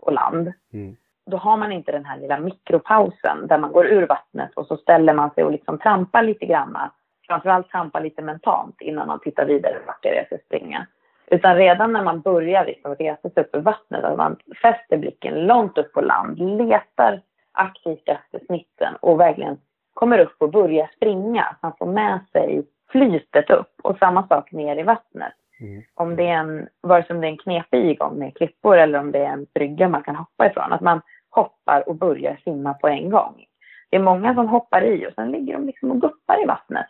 [0.00, 0.52] och land.
[0.72, 0.96] Mm.
[1.26, 4.76] Då har man inte den här lilla mikropausen där man går ur vattnet och så
[4.76, 6.90] ställer man sig och liksom trampar lite granna
[7.26, 10.86] framförallt trampa lite mentalt innan man tittar vidare vart det är jag ska springa.
[11.26, 15.46] Utan redan när man börjar liksom resa sig upp ur vattnet, att man fäster blicken
[15.46, 17.20] långt upp på land, letar
[17.52, 19.58] aktivt efter snitten och verkligen
[19.94, 21.42] kommer upp och börjar springa.
[21.42, 25.32] Att man får med sig flytet upp och samma sak ner i vattnet.
[25.60, 25.82] Mm.
[25.94, 29.12] Om det är en, vare sig det är en knepig igång med klippor eller om
[29.12, 32.88] det är en brygga man kan hoppa ifrån, att man hoppar och börjar simma på
[32.88, 33.44] en gång.
[33.90, 36.86] Det är många som hoppar i och sen ligger de liksom och guppar i vattnet.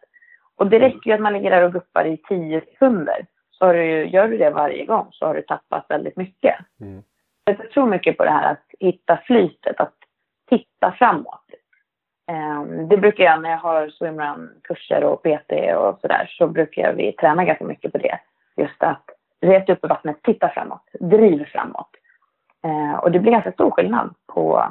[0.57, 3.27] Och det räcker ju att man ligger där och guppar i tio sekunder.
[3.51, 6.57] Så har du, gör du det varje gång så har du tappat väldigt mycket.
[6.81, 7.03] Mm.
[7.45, 9.95] Jag tror mycket på det här att hitta flytet, att
[10.49, 11.45] titta framåt.
[12.27, 17.13] Ehm, det brukar jag när jag har swimrun-kurser och PT och sådär så brukar vi
[17.13, 18.19] träna ganska mycket på det.
[18.57, 19.05] Just att
[19.41, 21.91] reta upp i vattnet, titta framåt, driv framåt.
[22.63, 24.65] Ehm, och det blir ganska stor skillnad på,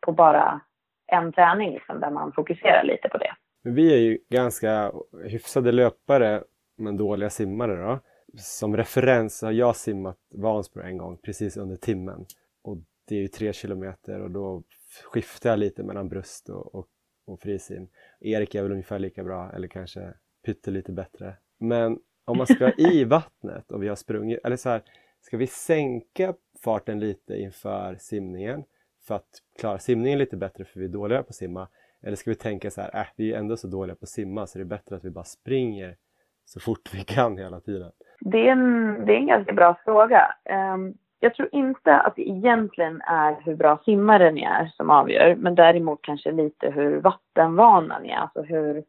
[0.00, 0.60] på bara
[1.06, 3.32] en träning liksom, där man fokuserar lite på det.
[3.64, 4.92] Men vi är ju ganska
[5.24, 6.42] hyfsade löpare
[6.78, 7.98] men dåliga simmare då.
[8.38, 12.24] Som referens har jag simmat Vansbro en gång precis under timmen.
[12.64, 12.76] Och
[13.08, 14.62] det är ju tre kilometer och då
[15.04, 16.86] skiftar jag lite mellan bröst och, och,
[17.26, 17.88] och frisim.
[18.20, 20.14] Erik är väl ungefär lika bra eller kanske
[20.46, 21.34] pyttelite bättre.
[21.58, 24.82] Men om man ska i vattnet och vi har sprungit, eller så här,
[25.20, 28.64] ska vi sänka farten lite inför simningen
[29.06, 31.68] för att klara simningen lite bättre för vi är dåliga på att simma
[32.02, 34.46] eller ska vi tänka så här, äh, vi är ändå så dåliga på att simma
[34.46, 35.96] så det är bättre att vi bara springer
[36.44, 37.92] så fort vi kan hela tiden?
[38.20, 40.34] Det är en, det är en ganska bra fråga.
[40.74, 45.34] Um, jag tror inte att det egentligen är hur bra simmare ni är som avgör,
[45.34, 48.84] men däremot kanske lite hur vattenvana ni är, alltså hur,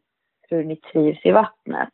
[0.49, 1.93] hur ni trivs i vattnet.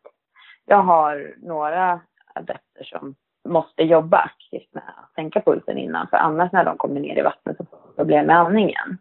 [0.66, 2.00] Jag har några
[2.36, 3.16] adepter som
[3.50, 7.22] måste jobba aktivt med att sänka pulsen innan, för annars när de kommer ner i
[7.22, 8.98] vattnet så får de problem med andningen.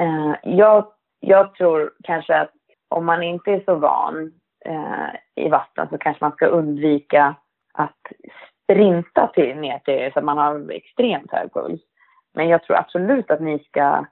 [0.00, 0.86] Uh, jag
[1.20, 2.50] jag tror kanske att
[2.88, 4.32] om man inte är så van
[4.64, 7.34] eh, i vatten så kanske man ska undvika
[7.74, 8.12] att
[8.70, 11.80] sprinta till, ner till så att man har extremt hög puls.
[12.34, 14.06] Men jag tror absolut att ni ska,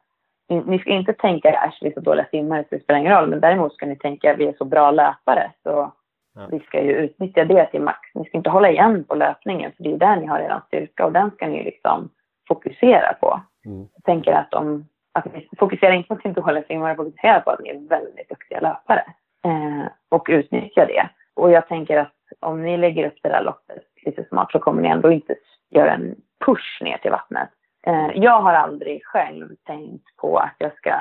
[0.48, 3.28] ni ska inte tänka att vi är så dåliga simmare så det spelar ingen roll.
[3.28, 5.92] Men däremot ska ni tänka att vi är så bra löpare så
[6.34, 6.48] ja.
[6.50, 7.98] vi ska ju utnyttja det till max.
[8.14, 11.06] Ni ska inte hålla igen på löpningen för det är där ni har er styrka
[11.06, 12.11] och den ska ni liksom
[12.48, 13.40] fokusera på.
[13.66, 13.88] Mm.
[13.94, 17.50] Jag tänker att om att ni fokuserar inte på att är dåliga simmare, fokusera på
[17.50, 19.04] att ni är väldigt duktiga löpare.
[19.44, 21.09] Eh, och utnyttja det.
[21.34, 24.82] Och jag tänker att om ni lägger upp det där loppet lite smart så kommer
[24.82, 25.34] ni ändå inte
[25.70, 26.14] göra en
[26.46, 27.48] push ner till vattnet.
[27.86, 30.92] Eh, jag har aldrig själv tänkt på att jag ska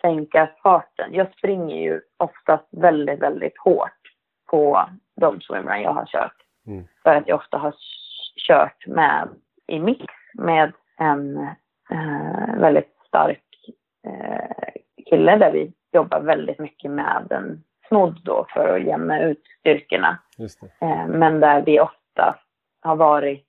[0.00, 1.14] sänka farten.
[1.14, 4.00] Jag springer ju oftast väldigt, väldigt hårt
[4.50, 4.88] på
[5.20, 6.36] de swimrun jag har kört.
[6.66, 6.84] Mm.
[7.02, 7.74] För att jag ofta har
[8.48, 9.28] kört med
[9.66, 10.04] i mix
[10.34, 11.38] med en
[11.90, 13.42] eh, väldigt stark
[14.06, 14.72] eh,
[15.10, 20.18] kille där vi jobbar väldigt mycket med en snodd då för att jämna ut styrkorna.
[20.80, 22.38] Eh, men där vi ofta
[22.86, 23.44] har varit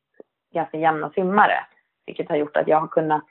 [0.54, 1.60] ganska jämna simmare.
[2.06, 3.24] Vilket har gjort att jag har kunnat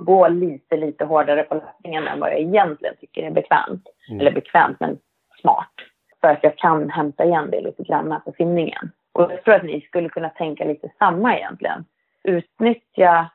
[0.00, 3.88] gå lite, lite hårdare på löpningen än vad jag egentligen tycker är bekvämt.
[4.08, 4.20] Mm.
[4.20, 4.98] Eller bekvämt, men
[5.40, 5.72] smart.
[6.20, 8.90] För att jag kan hämta igen det lite grann på simningen.
[9.12, 11.84] Och jag tror att ni skulle kunna tänka lite samma egentligen.
[12.24, 13.30] Utnyttja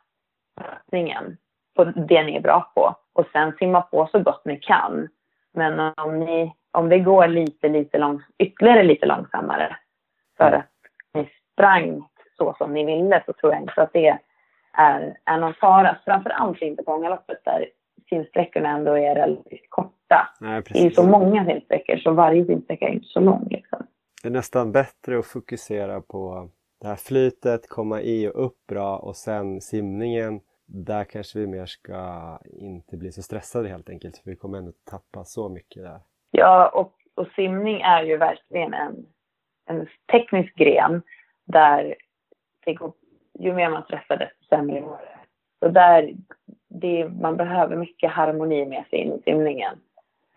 [0.62, 1.38] löpningen
[1.76, 5.10] på det ni är bra på och sen simma på så gott ni kan.
[5.54, 9.78] Men om, ni, om det går lite, lite långs, ytterligare lite långsammare
[10.38, 10.73] för att ni
[11.54, 12.04] sprang
[12.38, 14.18] så som ni ville så tror jag inte att det
[14.74, 15.98] är, är någon fara.
[16.06, 17.70] Framförallt inte på Ångaloppet där
[18.10, 20.30] simsträckorna ändå är relativt korta.
[20.40, 23.48] Nej, det är ju så många simsträckor så varje simsträcka är inte så lång.
[23.50, 23.88] Liksom.
[24.24, 26.50] Det är nästan bättre att fokusera på
[26.82, 30.42] det här flytet, komma i och upp bra och sen simningen.
[30.66, 34.72] Där kanske vi mer ska inte bli så stressade helt enkelt för vi kommer ändå
[34.92, 36.00] tappa så mycket där.
[36.32, 39.06] Ja, och, och simning är ju verkligen en,
[39.66, 41.02] en teknisk gren
[41.46, 41.96] där
[42.66, 42.94] det går,
[43.40, 45.18] ju mer man stressar desto sämre går det.
[45.60, 46.14] Så där,
[46.70, 49.76] det, man behöver mycket harmoni med sig in i simningen.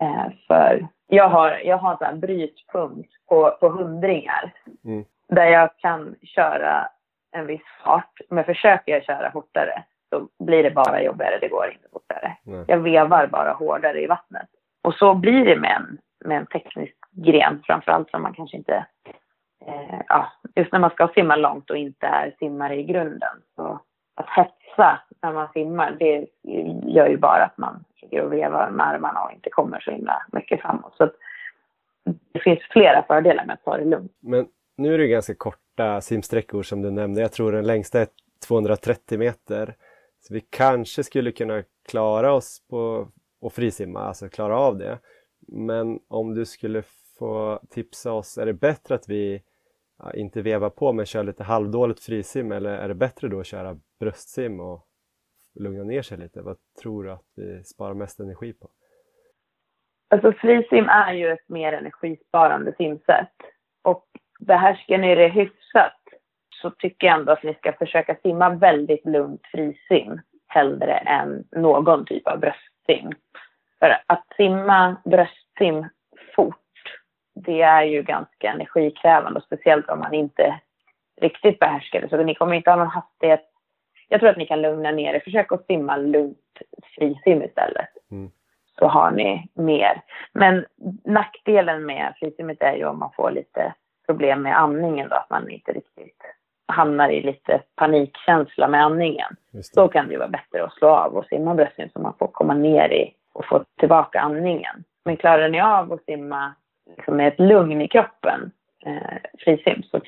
[0.01, 4.53] Eh, för jag har, jag har en brytpunkt på, på hundringar
[4.85, 5.05] mm.
[5.29, 6.89] där jag kan köra
[7.33, 8.21] en viss fart.
[8.31, 11.39] Men försöker jag köra fortare så blir det bara jobbigare.
[11.41, 12.37] Det går inte fortare.
[12.47, 12.65] Mm.
[12.69, 14.49] Jag vevar bara hårdare i vattnet.
[14.83, 18.87] Och så blir det med en, med en teknisk gren framförallt som man kanske inte
[19.67, 23.43] eh, ja, just när man ska simma långt och inte är simmare i grunden.
[23.57, 23.81] Så
[24.15, 26.27] att hetsa när man simmar, det
[26.93, 30.23] gör ju bara att man ligger och vevar med armarna och inte kommer så himla
[30.33, 30.95] mycket framåt.
[30.97, 31.11] Så
[32.33, 34.13] det finns flera fördelar med att ta det lugnt.
[34.21, 34.47] Men
[34.77, 37.21] nu är det ganska korta simsträckor som du nämnde.
[37.21, 38.07] Jag tror den längsta är
[38.49, 39.75] 230 meter.
[40.21, 43.09] Så vi kanske skulle kunna klara oss på
[43.47, 44.99] att frisimma, alltså klara av det.
[45.49, 46.83] Men om du skulle
[47.19, 49.43] få tipsa oss, är det bättre att vi
[49.99, 53.47] ja, inte veva på men köra lite halvdåligt frisim eller är det bättre då att
[53.47, 54.87] köra bröstsim och
[55.55, 56.43] lugna ner sig lite?
[56.43, 58.71] Vad tror du att vi sparar mest energi på?
[60.11, 63.37] Alltså frisim är ju ett mer energisparande simsätt
[63.83, 64.07] och
[64.41, 66.01] behärskar ni det hyfsat
[66.63, 72.05] så tycker jag ändå att ni ska försöka simma väldigt lugnt frisim hellre än någon
[72.05, 73.13] typ av bröstsim.
[73.79, 75.89] För att simma bröstsim
[76.37, 76.66] fort
[77.37, 80.61] det är ju ganska energikrävande, och speciellt om man inte
[81.21, 82.09] riktigt behärskar det.
[82.09, 83.45] Så ni kommer inte ha någon hastighet.
[84.09, 85.21] Jag tror att ni kan lugna ner er.
[85.21, 86.39] Försök att simma lugnt
[86.95, 87.89] frisim istället.
[88.11, 88.31] Mm.
[88.79, 90.03] Så har ni mer.
[90.33, 90.67] Men
[91.05, 93.75] nackdelen med frisimmet är ju om man får lite
[94.07, 96.23] problem med andningen då, att man inte riktigt
[96.67, 99.37] hamnar i lite panikkänsla med andningen.
[99.75, 102.27] Då kan det ju vara bättre att slå av och simma bröstsim så man får
[102.27, 104.85] komma ner i och få tillbaka andningen.
[105.05, 106.55] Men klarar ni av att simma
[106.87, 108.51] liksom med ett lugn i kroppen,
[108.87, 110.01] eh, frisim, så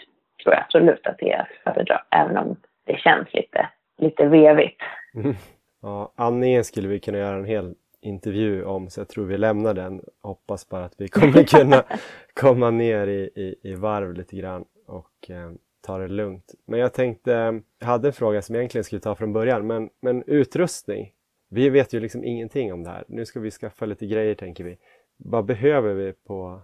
[0.42, 3.68] tror jag absolut att det är att föredra, även om det känns lite,
[3.98, 4.82] lite vevigt.
[5.14, 5.34] Mm.
[5.82, 9.74] Ja, andningen skulle vi kunna göra en hel intervju om, så jag tror vi lämnar
[9.74, 10.02] den.
[10.22, 11.84] Hoppas bara att vi kommer kunna
[12.34, 15.52] komma ner i, i, i varv lite grann och eh,
[15.86, 16.54] ta det lugnt.
[16.66, 17.30] Men jag tänkte,
[17.78, 21.12] jag hade en fråga som jag egentligen skulle ta från början, men, men utrustning.
[21.50, 23.04] Vi vet ju liksom ingenting om det här.
[23.08, 24.78] Nu ska vi skaffa lite grejer tänker vi.
[25.18, 26.60] Vad behöver vi på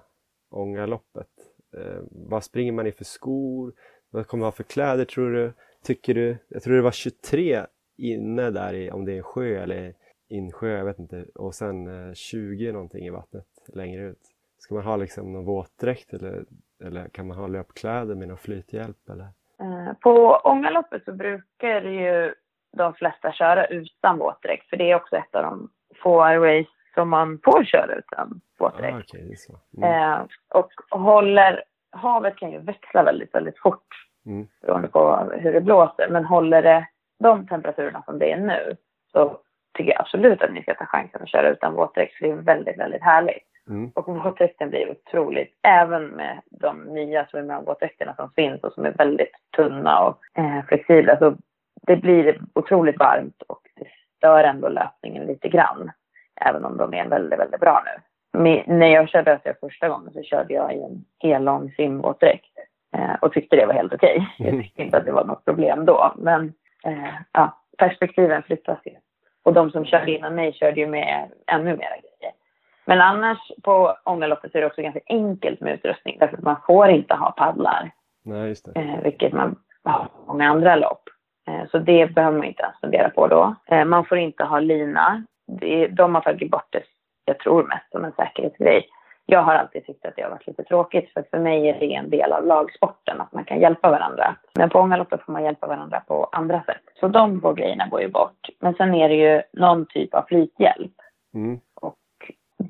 [0.50, 1.28] Ångaloppet?
[1.76, 3.72] Eh, vad springer man i för skor?
[4.10, 5.52] Vad kommer man ha för kläder tror du?
[5.84, 6.36] Tycker du?
[6.48, 7.66] Jag tror det var 23
[7.98, 9.94] inne där i, om det är en sjö eller
[10.28, 11.24] insjö, jag vet inte.
[11.34, 14.20] Och sen eh, 20 någonting i vattnet längre ut.
[14.58, 16.44] Ska man ha liksom någon våtdräkt eller,
[16.84, 19.28] eller kan man ha löpkläder med någon flythjälp eller?
[19.60, 22.34] Eh, på Ångaloppet så brukar ju
[22.76, 25.70] de flesta köra utan våtdräkt för det är också ett av de
[26.02, 28.94] få race som man får köra utan våtdräkt.
[28.94, 29.36] Ah, okay,
[29.76, 30.12] mm.
[30.12, 33.88] eh, och håller, havet kan ju växla väldigt, väldigt fort
[34.26, 34.46] mm.
[34.62, 36.08] beroende på hur det blåser.
[36.10, 36.86] Men håller det
[37.18, 38.76] de temperaturerna som det är nu
[39.12, 39.38] så
[39.76, 42.36] tycker jag absolut att ni ska ta chansen att köra utan våtdräkt för det är
[42.36, 43.48] väldigt, väldigt härligt.
[43.68, 43.90] Mm.
[43.94, 49.32] Och våtdräkten blir otroligt, även med de nya swimrun-våtdräkterna som finns och som är väldigt
[49.56, 51.36] tunna och eh, flexibla, så
[51.86, 53.86] det blir otroligt varmt och det
[54.16, 55.90] stör ändå löpningen lite grann.
[56.40, 58.02] Även om de är väldigt, väldigt bra nu.
[58.38, 62.58] Men, när jag körde ÖSE första gången så körde jag i en hellång simvåtdräkt
[62.96, 64.28] eh, och tyckte det var helt okej.
[64.38, 64.46] Okay.
[64.52, 66.14] Jag tyckte inte att det var något problem då.
[66.16, 66.52] Men
[66.84, 68.92] eh, ja, perspektiven flyttas ju.
[69.42, 72.34] Och de som körde innan mig körde ju med ännu mer grejer.
[72.84, 76.56] Men annars på ångaloppet så är det också ganska enkelt med utrustning därför att man
[76.66, 77.90] får inte ha paddlar.
[78.24, 78.80] Nej, just det.
[78.80, 81.02] Eh, vilket man har många andra lopp.
[81.48, 83.54] Eh, så det behöver man inte ens fundera på då.
[83.66, 85.24] Eh, man får inte ha lina.
[85.64, 86.82] Det, de har tagit bort det,
[87.24, 88.88] jag tror mest som en säkerhetsgrej.
[89.26, 91.94] Jag har alltid tyckt att det har varit lite tråkigt för för mig är det
[91.94, 94.36] en del av lagsporten att man kan hjälpa varandra.
[94.54, 96.82] Men på ångaloppet får man hjälpa varandra på andra sätt.
[97.00, 98.48] Så de två grejerna går ju bort.
[98.60, 100.92] Men sen är det ju någon typ av flythjälp.
[101.34, 101.60] Mm.
[101.74, 101.98] Och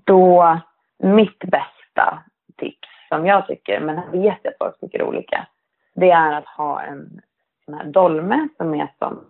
[0.04, 0.58] då,
[0.98, 2.22] mitt bästa
[2.56, 5.46] tips som jag tycker, men här vet jag att folk tycker olika,
[5.94, 7.20] det är att ha en
[7.64, 9.24] sån här dolme som är som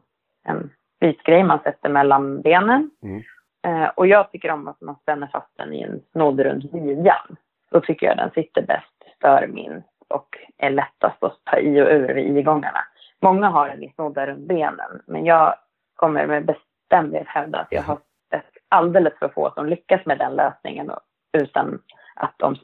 [0.44, 2.90] en flytgrej man sätter mellan benen.
[3.02, 3.22] Mm.
[3.64, 7.36] Eh, och jag tycker om att man spänner fast den i en snodd runt midjan.
[7.70, 11.88] Då tycker jag den sitter bäst, stör minst och är lättast att ta i och
[11.88, 12.80] ur vid igångarna.
[13.22, 15.54] Många har den i snoddar runt benen, men jag
[15.96, 17.98] kommer med bestämdhet hävda att jag har
[18.30, 20.90] sett alldeles för få som lyckas med den lösningen
[21.32, 21.78] utan
[22.14, 22.56] att de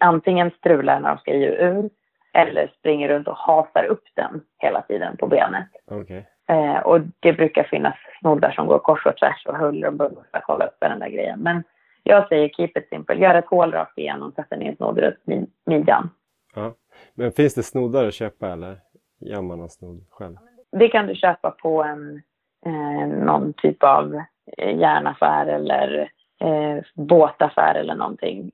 [0.00, 1.90] antingen strular när de ska i och ur
[2.32, 5.68] eller springer runt och hasar upp den hela tiden på benet.
[5.86, 6.22] Okay.
[6.50, 10.22] Eh, och det brukar finnas snoddar som går kors och tvärs och huller och buller
[10.30, 11.40] för att hålla uppe den där grejen.
[11.40, 11.62] Men
[12.02, 13.14] jag säger keep it simple.
[13.14, 16.10] Gör ett hål rakt igenom, sätt en snodd runt midjan.
[16.54, 16.74] Ja.
[17.14, 18.76] Men finns det snoddar att köpa eller
[19.20, 20.36] gör man en snodd själv?
[20.72, 22.22] Det kan du köpa på en,
[22.66, 24.22] eh, någon typ av
[24.58, 28.50] järnaffär eller eh, båtaffär eller någonting.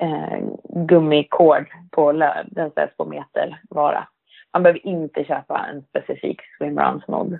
[0.00, 4.08] Eh, gummikord på lö- den säljs på meter vara.
[4.52, 7.38] Man behöver inte köpa en specifik swimrun-snodd.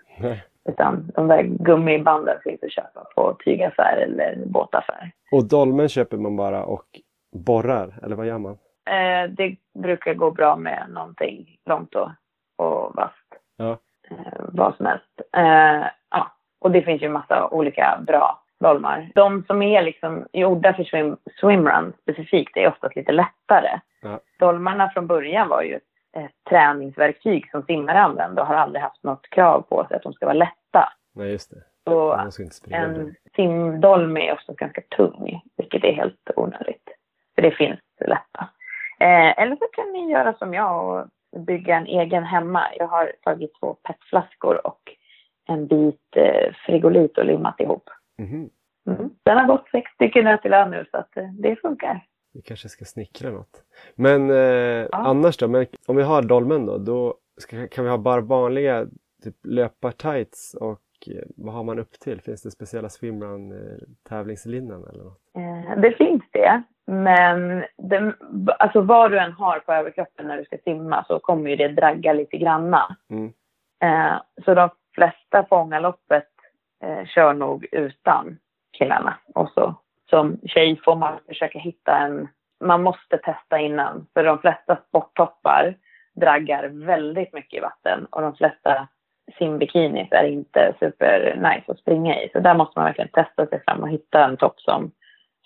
[0.69, 5.11] Utan de där gummibanden finns att köpa på tygaffär eller båtaffär.
[5.33, 6.87] Och dolmen köper man bara och
[7.33, 8.59] borrar, eller vad gör man?
[8.91, 12.11] Eh, det brukar gå bra med någonting långt och,
[12.57, 13.29] och vasst.
[13.57, 13.79] Ja.
[14.11, 14.17] Eh,
[14.53, 15.21] vad som helst.
[15.37, 16.33] Eh, ja.
[16.61, 19.11] Och det finns ju massa olika bra dolmar.
[19.15, 23.81] De som är liksom gjorda för swim, swimrun specifikt är oftast lite lättare.
[24.03, 24.21] Ja.
[24.39, 25.81] Dolmarna från början var ju
[26.17, 30.13] ett träningsverktyg som simmare använde och har aldrig haft något krav på sig att de
[30.13, 30.93] ska vara lätta.
[31.15, 31.63] Nej, just det.
[31.85, 32.13] Så
[32.71, 36.89] en simdolm är oftast ganska tung, vilket är helt onödigt.
[37.35, 38.49] För det finns lätta.
[39.01, 41.07] Eh, eller så kan ni göra som jag och
[41.41, 42.63] bygga en egen hemma.
[42.77, 44.81] Jag har tagit två petflaskor och
[45.49, 47.91] en bit eh, frigolit och limmat ihop.
[48.19, 48.51] Mhm.
[48.87, 49.11] Mm.
[49.23, 52.05] Den har gått sex stycken till nu så att eh, det funkar.
[52.33, 53.65] Vi kanske ska snickra något.
[53.95, 55.49] Men eh, annars då?
[55.49, 58.87] Men om vi har dolmen då, då ska, kan vi ha bara vanliga
[59.25, 62.21] typ löpartights och eh, vad har man upp till?
[62.21, 65.21] Finns det speciella swimrun eh, tävlingslinnen eller något?
[65.37, 68.15] Eh, det finns det, men det,
[68.59, 71.69] alltså vad du än har på överkroppen när du ska simma så kommer ju det
[71.69, 72.97] dragga lite granna.
[73.11, 73.33] Mm.
[73.83, 76.29] Eh, så de flesta på ångaloppet
[76.83, 78.39] eh, kör nog utan
[78.73, 79.19] killarna.
[79.35, 79.75] Och så
[80.11, 82.29] som tjej får man försöka hitta en...
[82.65, 85.75] Man måste testa innan, för de flesta sporttoppar
[86.15, 88.89] draggar väldigt mycket i vatten och de flesta
[89.39, 92.29] simbikinis är inte super nice att springa i.
[92.33, 94.91] Så där måste man verkligen testa sig fram och hitta en topp som,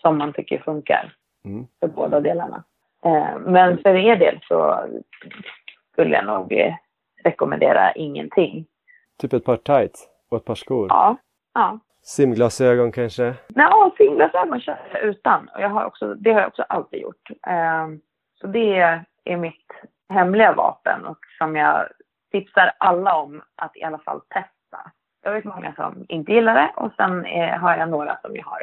[0.01, 1.13] som man tycker funkar
[1.45, 1.67] Mm.
[1.81, 2.65] för båda delarna.
[3.05, 4.87] Eh, men för er del så
[5.93, 6.75] skulle jag nog eh,
[7.25, 8.67] rekommendera ingenting.
[9.19, 10.87] Typ ett par tights och ett par skor.
[10.91, 11.17] Ja,
[11.55, 11.79] ja.
[12.03, 13.35] Simglasögon kanske?
[13.49, 15.49] Nej, simglasögon kör jag utan.
[15.55, 17.31] Och jag har också, det har jag också alltid gjort.
[17.47, 17.89] Eh,
[18.41, 18.79] så det
[19.25, 19.67] är mitt
[20.09, 21.89] hemliga vapen och som jag
[22.33, 24.91] tipsar alla om att i alla fall testa.
[25.25, 27.25] Jag vet många som inte gillar det och sen
[27.61, 28.63] har jag några som jag har,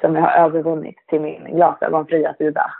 [0.00, 2.70] som, jag har övervunnit till min glasögonfria sida.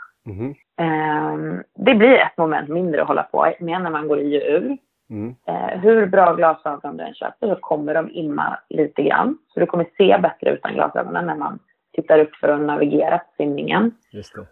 [0.79, 1.37] Eh,
[1.75, 4.77] det blir ett moment mindre att hålla på med när man går i och ur.
[5.09, 5.35] Mm.
[5.47, 9.37] Eh, hur bra glasögon du än köper så kommer de imma lite grann.
[9.53, 11.59] Så du kommer se bättre utan glasögonen när man
[11.93, 13.91] tittar upp för att navigera på simningen.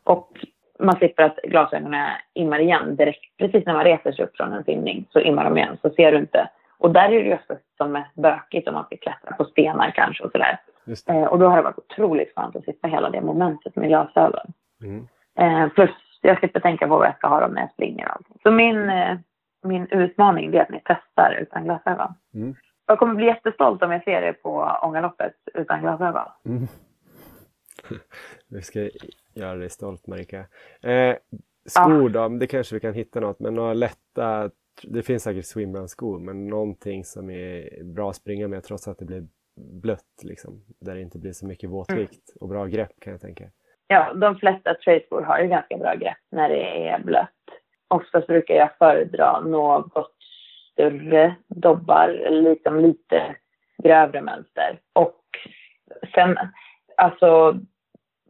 [0.04, 0.32] Och
[0.80, 3.38] man slipper att glasögonen immar igen direkt.
[3.38, 5.78] Precis när man reser sig upp från en simning så immar de igen.
[5.82, 6.50] Så ser du inte.
[6.78, 9.92] Och där är det ju ofta som mest bökigt om man ska klättra på stenar
[9.92, 10.60] kanske och sådär.
[11.08, 14.54] Eh, och då har det varit otroligt skönt att slippa hela det momentet med glasögon.
[14.84, 15.08] Mm.
[15.40, 15.92] Eh, plus
[16.22, 18.38] jag slipper tänka på vad jag ska ha dem när jag springer och allting.
[18.44, 19.18] Så min, eh,
[19.66, 22.14] min utmaning är att ni testar utan glasögon.
[22.34, 22.56] Mm.
[22.88, 26.28] Jag kommer bli jättestolt om jag ser er på Ångaloppet utan glasögon.
[26.46, 26.68] Mm.
[28.48, 28.90] Vi ska
[29.34, 30.46] göra dig stolt Marika.
[30.82, 31.16] Eh,
[31.66, 34.50] skor då, det kanske vi kan hitta något, men några lätta,
[34.84, 39.06] det finns säkert swimrun-skor, men någonting som är bra att springa med trots att det
[39.06, 39.28] blir
[39.82, 43.44] blött liksom, där det inte blir så mycket våtvikt och bra grepp kan jag tänka.
[43.88, 47.30] Ja, de flesta trailskor har ju ganska bra grepp när det är blött.
[47.88, 50.12] Oftast brukar jag föredra något
[50.72, 53.36] större dobbar, liksom lite
[53.84, 54.80] grövre mönster.
[54.94, 55.22] Och
[56.14, 56.38] sen,
[56.98, 57.60] alltså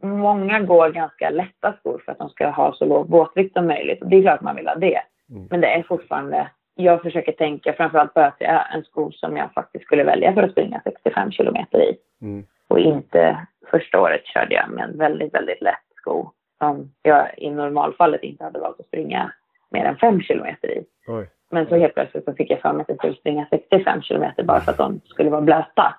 [0.02, 3.98] många går ganska lätta skor för att de ska ha så låg våtvikt som möjligt.
[4.02, 5.00] Det är klart man vill ha det.
[5.30, 5.46] Mm.
[5.50, 9.36] Men det är fortfarande, jag försöker tänka framförallt på att det är en sko som
[9.36, 11.96] jag faktiskt skulle välja för att springa 65 kilometer i.
[12.20, 12.46] Mm.
[12.68, 17.50] Och inte, första året körde jag med en väldigt, väldigt lätt sko som jag i
[17.50, 19.32] normalfallet inte hade valt att springa
[19.70, 20.84] mer än 5 kilometer i.
[21.06, 21.30] Oj.
[21.50, 24.42] Men så helt plötsligt så fick jag för mig att jag skulle springa 65 kilometer
[24.42, 25.94] bara för att de skulle vara blöta.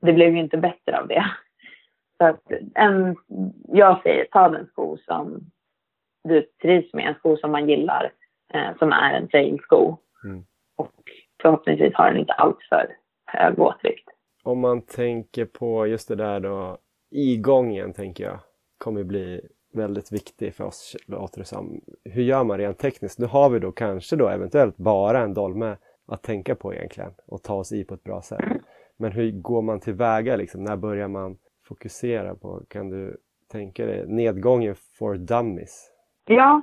[0.00, 1.24] Det blev ju inte bättre av det.
[2.18, 3.16] Så att en,
[3.68, 5.40] jag säger ta den sko som
[6.24, 8.12] du trivs med, en sko som man gillar,
[8.54, 9.96] eh, som är en trailsko.
[10.24, 10.44] Mm.
[10.76, 10.92] Och
[11.42, 12.96] förhoppningsvis har den inte alltför
[13.26, 14.08] hög våtvikt.
[14.42, 16.78] Om man tänker på just det där då,
[17.10, 18.38] igången tänker jag
[18.78, 19.40] kommer bli
[19.74, 21.80] väldigt viktig för oss låter det som.
[22.04, 23.18] Hur gör man rent tekniskt?
[23.18, 25.76] Nu har vi då kanske då eventuellt bara en dolme
[26.08, 28.44] att tänka på egentligen och ta oss i på ett bra sätt.
[28.96, 30.64] Men hur går man tillväga liksom?
[30.64, 31.36] När börjar man
[31.68, 32.62] fokusera på?
[32.68, 33.16] Kan du
[33.52, 35.90] tänka dig nedgången for dummies?
[36.24, 36.62] Ja,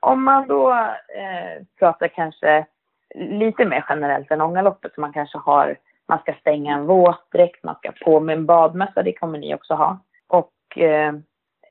[0.00, 2.66] om man då eh, pratar kanske
[3.14, 5.76] lite mer generellt än Ångaloppet, så man kanske har,
[6.08, 9.74] man ska stänga en våtdräkt, man ska på med en badmössa, det kommer ni också
[9.74, 9.98] ha.
[10.26, 11.12] Och eh,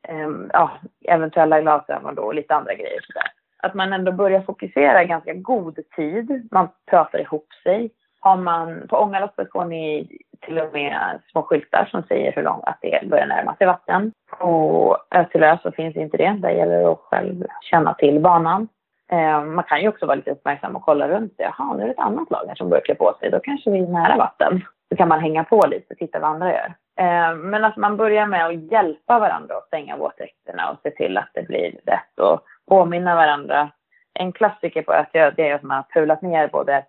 [0.07, 0.71] Ehm, ja,
[1.05, 3.01] eventuella glasögon då och lite andra grejer.
[3.01, 3.27] Så där.
[3.63, 7.91] Att man ändå börjar fokusera i ganska god tid, man pratar ihop sig.
[8.19, 10.07] Har man, på Ångaloppet får ni
[10.41, 14.11] till och med små skyltar som säger hur långt att det börjar närma sig vatten.
[14.39, 16.37] På Ötilö så finns inte det.
[16.39, 18.67] Där gäller det att själv känna till banan.
[19.11, 21.45] Eh, man kan ju också vara lite uppmärksam och kolla runt sig.
[21.45, 23.31] Jaha, nu är det ett annat lag här som börjar klä på sig.
[23.31, 24.61] Då kanske vi är nära vatten.
[24.89, 26.73] Då kan man hänga på lite och titta vad andra gör.
[26.97, 31.17] Eh, men att man börjar med att hjälpa varandra att stänga våtdräkterna och se till
[31.17, 33.71] att det blir rätt och påminna varandra.
[34.13, 36.85] En klassiker på Ötjö det är att man har pulat ner både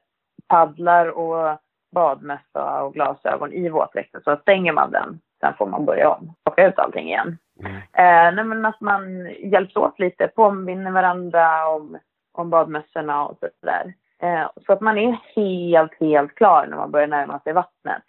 [0.48, 1.58] paddlar och
[1.94, 4.20] badmössa och glasögon i våtdräkten.
[4.24, 6.34] Så stänger man den, sen får man börja om.
[6.44, 7.38] Plocka ut allting igen.
[7.60, 7.76] Mm.
[7.76, 11.98] Eh, nej, men att man hjälps åt lite, påminner varandra om,
[12.32, 13.94] om badmössorna och sådär.
[14.22, 18.02] Eh, så att man är helt, helt klar när man börjar närma sig vattnet.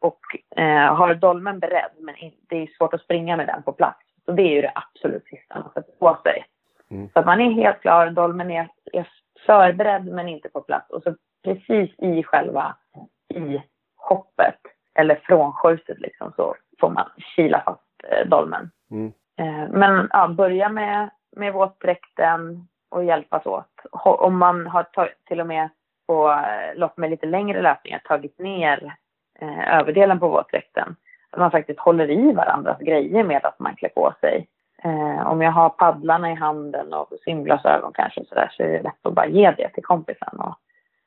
[0.00, 0.20] Och
[0.56, 2.14] eh, har dolmen beredd, men
[2.48, 4.00] det är svårt att springa med den på plats.
[4.24, 6.44] Så det är ju det absolut sista man sätter på sig.
[6.90, 7.08] Mm.
[7.12, 9.08] Så att man är helt klar, dolmen är, är
[9.46, 10.90] förberedd men inte på plats.
[10.90, 12.76] Och så precis i själva
[13.34, 13.62] i
[13.96, 14.60] hoppet
[14.94, 18.70] eller från skjutet liksom så får man kila fast eh, dolmen.
[18.90, 19.12] Mm.
[19.38, 23.80] Eh, men ja, börja med, med våtdräkten och hjälpas åt.
[23.92, 24.86] Om man har
[25.26, 25.68] till och med
[26.06, 28.96] på eh, lopp med lite längre löpningar tagit ner
[29.40, 30.96] eh, överdelen på våtdräkten.
[31.30, 34.48] Att man faktiskt håller i varandras grejer med att man klär på sig.
[34.82, 38.82] Eh, om jag har paddlarna i handen och simglasögon kanske så, där, så är det
[38.82, 40.54] lätt att bara ge det till kompisen och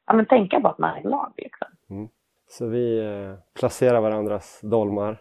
[0.08, 1.34] ja, men tänka på att man är lag.
[1.38, 1.68] Liksom.
[1.90, 2.08] Mm.
[2.50, 5.18] Så vi eh, placerar varandras dolmar,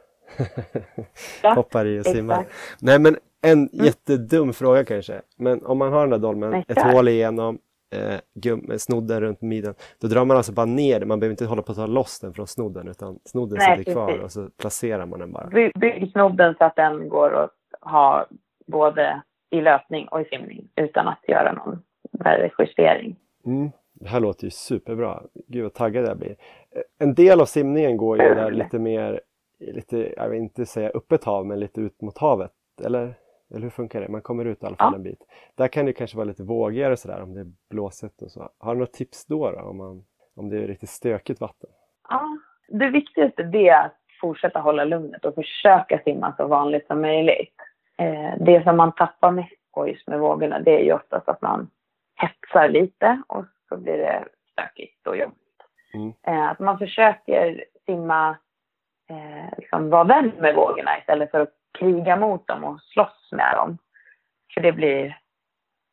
[1.43, 2.45] ja, hoppar i och simmar.
[2.81, 3.85] Nej men en mm.
[3.85, 7.59] jättedum fråga kanske, men om man har den där dolmen, Nej, ett hål igenom,
[7.91, 11.62] eh, gum, snodden runt midjan, då drar man alltså bara ner man behöver inte hålla
[11.62, 15.07] på att ta loss den från snodden utan snodden Nej, sitter kvar och så placerar
[15.07, 15.70] man den bara.
[15.74, 18.26] Bygg snodden så att den går att ha
[18.66, 21.82] både i löpning och i simning utan att göra någon
[22.59, 23.16] justering.
[23.47, 23.70] Mm.
[24.01, 25.22] Det här låter ju superbra.
[25.47, 26.36] Gud vad taggad jag blir.
[26.99, 29.20] En del av simningen går ju där lite mer,
[29.61, 32.53] lite, jag vill inte säga öppet hav, men lite ut mot havet.
[32.84, 33.14] Eller,
[33.51, 34.09] eller hur funkar det?
[34.09, 34.97] Man kommer ut i alla fall ja.
[34.97, 35.23] en bit.
[35.55, 38.51] Där kan det kanske vara lite vågigare sådär om det är blåsigt och så.
[38.59, 40.05] Har du något tips då, då om, man,
[40.37, 41.71] om det är riktigt stökigt vatten?
[42.09, 42.39] Ja,
[42.69, 47.55] det viktigaste det är att fortsätta hålla lugnet och försöka simma så vanligt som möjligt.
[47.99, 51.43] Eh, det som man tappar mest på just med vågorna det är ju oftast att
[51.43, 51.71] man
[52.17, 55.39] hetsar lite och så blir det stökigt och jobbigt.
[55.95, 56.13] Mm.
[56.27, 58.37] Eh, att man försöker simma,
[59.11, 63.55] eh, liksom vara vän med vågorna istället för att kriga mot dem och slåss med
[63.57, 63.79] dem.
[64.55, 65.19] För det blir,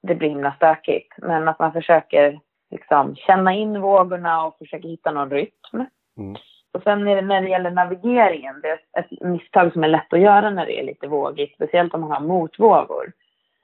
[0.07, 1.13] det blir himla stökigt.
[1.17, 2.39] Men att man försöker
[2.71, 5.86] liksom känna in vågorna och försöker hitta någon rytm.
[6.17, 6.36] Mm.
[6.73, 10.19] Och sen det, när det gäller navigeringen, det är ett misstag som är lätt att
[10.19, 13.13] göra när det är lite vågigt, speciellt om man har motvågor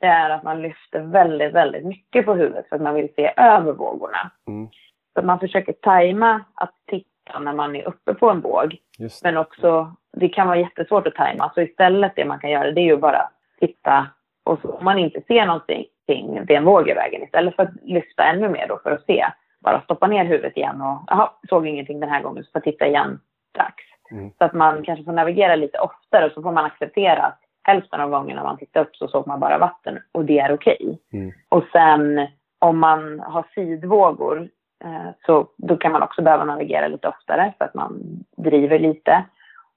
[0.01, 3.33] det är att man lyfter väldigt, väldigt mycket på huvudet för att man vill se
[3.37, 4.31] över vågorna.
[4.47, 4.69] Mm.
[5.13, 8.77] Så man försöker tajma att titta när man är uppe på en våg.
[9.23, 11.51] Men också, det kan vara jättesvårt att tajma.
[11.55, 13.29] Så istället det man kan göra det är ju bara
[13.59, 14.07] titta
[14.43, 17.23] och så, om man inte ser någonting, det är en våg i vägen.
[17.23, 19.25] Istället för att lyfta ännu mer då för att se,
[19.63, 22.73] bara stoppa ner huvudet igen och jaha, såg ingenting den här gången så får jag
[22.73, 23.19] titta igen
[23.49, 23.75] strax.
[24.11, 24.31] Mm.
[24.37, 28.01] Så att man kanske får navigera lite oftare och så får man acceptera att hälften
[28.01, 30.99] av gångerna man tittar upp så såg man bara vatten och det är okej.
[31.13, 31.31] Mm.
[31.49, 32.27] Och sen
[32.59, 34.49] om man har sidvågor
[34.83, 38.01] Eh, så då kan man också behöva navigera lite oftare för att man
[38.37, 39.25] driver lite.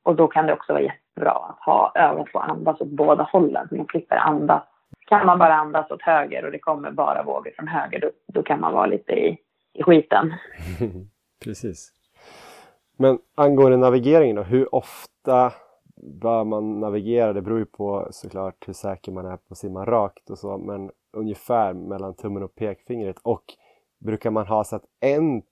[0.02, 3.22] Och då kan det också vara jättebra att ha ögon på att andas åt båda
[3.22, 3.68] hållen.
[3.68, 4.62] Så man slipper andas.
[5.06, 8.42] Kan man bara andas åt höger och det kommer bara vågor från höger då, då
[8.42, 9.38] kan man vara lite i,
[9.72, 10.34] i skiten.
[11.44, 11.92] Precis.
[12.96, 15.52] Men angående navigeringen då, hur ofta
[15.96, 17.32] bör man navigera?
[17.32, 20.58] Det beror ju på såklart hur säker man är på att simma rakt och så,
[20.58, 23.16] men ungefär mellan tummen och pekfingret.
[23.22, 23.44] Och
[24.04, 25.42] brukar man ha så att en,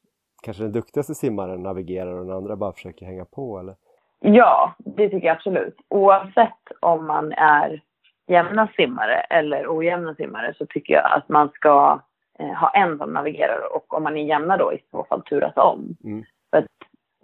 [0.43, 3.75] kanske den duktigaste simmaren navigerar och den andra bara försöker hänga på eller?
[4.21, 5.77] Ja, det tycker jag absolut.
[5.89, 7.83] Oavsett om man är
[8.27, 12.01] jämna simmare eller ojämna simmare så tycker jag att man ska
[12.39, 15.57] eh, ha en som navigerar och om man är jämna då i så fall turas
[15.57, 15.97] om.
[16.05, 16.25] Mm.
[16.51, 16.67] För att,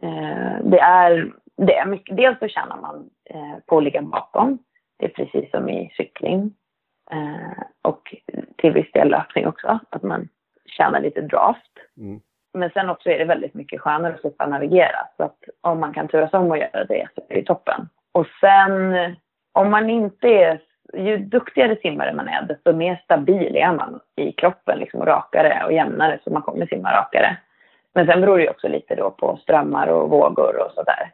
[0.03, 4.59] eh, det, är, det är mycket, dels så tjänar man eh, på att ligga bakom.
[4.99, 6.55] Det är precis som i cykling.
[7.11, 8.15] Eh, och
[8.57, 10.29] till viss del löpning också, att man
[10.79, 11.73] tjänar lite draft.
[11.97, 12.21] Mm.
[12.55, 14.99] Men sen också är det väldigt mycket skönare att slippa navigera.
[15.17, 17.89] Så att om man kan turas om att göra det så är det toppen.
[18.13, 18.95] Och sen
[19.53, 20.61] om man inte är,
[20.97, 25.73] ju duktigare simmare man är desto mer stabil är man i kroppen liksom rakare och
[25.73, 27.37] jämnare så man kommer simma rakare.
[27.95, 31.13] Men sen beror det också lite då på strömmar och vågor och sådär.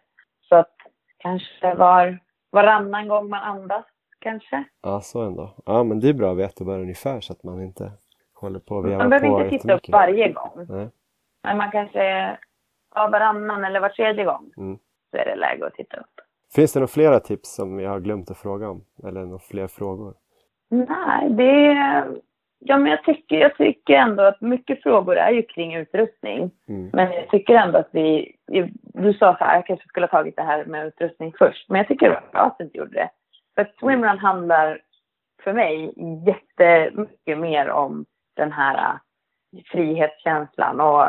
[0.48, 0.74] Så att
[1.18, 2.18] kanske var,
[2.50, 3.84] varannan gång man andas
[4.18, 4.64] kanske.
[4.82, 5.54] Ja, så ändå.
[5.66, 7.92] Ja, men det är bra att veta bara ungefär så att man inte
[8.34, 10.66] håller på vevar Man behöver inte titta upp varje gång.
[10.68, 10.88] Nej.
[11.42, 12.36] Men man kanske,
[12.94, 14.78] ja, varannan eller var tredje gång Mm.
[15.10, 16.20] så är det läge att titta upp.
[16.54, 18.84] Finns det några flera tips som jag har glömt att fråga om?
[19.04, 20.14] Eller några fler frågor?
[20.70, 21.74] Nej, det
[22.66, 26.50] Ja, men jag tycker, jag tycker ändå att mycket frågor är ju kring utrustning.
[26.68, 26.90] Mm.
[26.92, 28.36] Men jag tycker ändå att vi...
[28.82, 31.68] Du sa så här, jag kanske skulle ha tagit det här med utrustning först.
[31.68, 33.10] Men jag tycker det var bra att du inte gjorde det.
[33.54, 34.80] För att swimrun handlar
[35.44, 35.94] för mig
[36.26, 38.04] jättemycket mer om
[38.36, 38.98] den här äh,
[39.72, 41.06] frihetskänslan och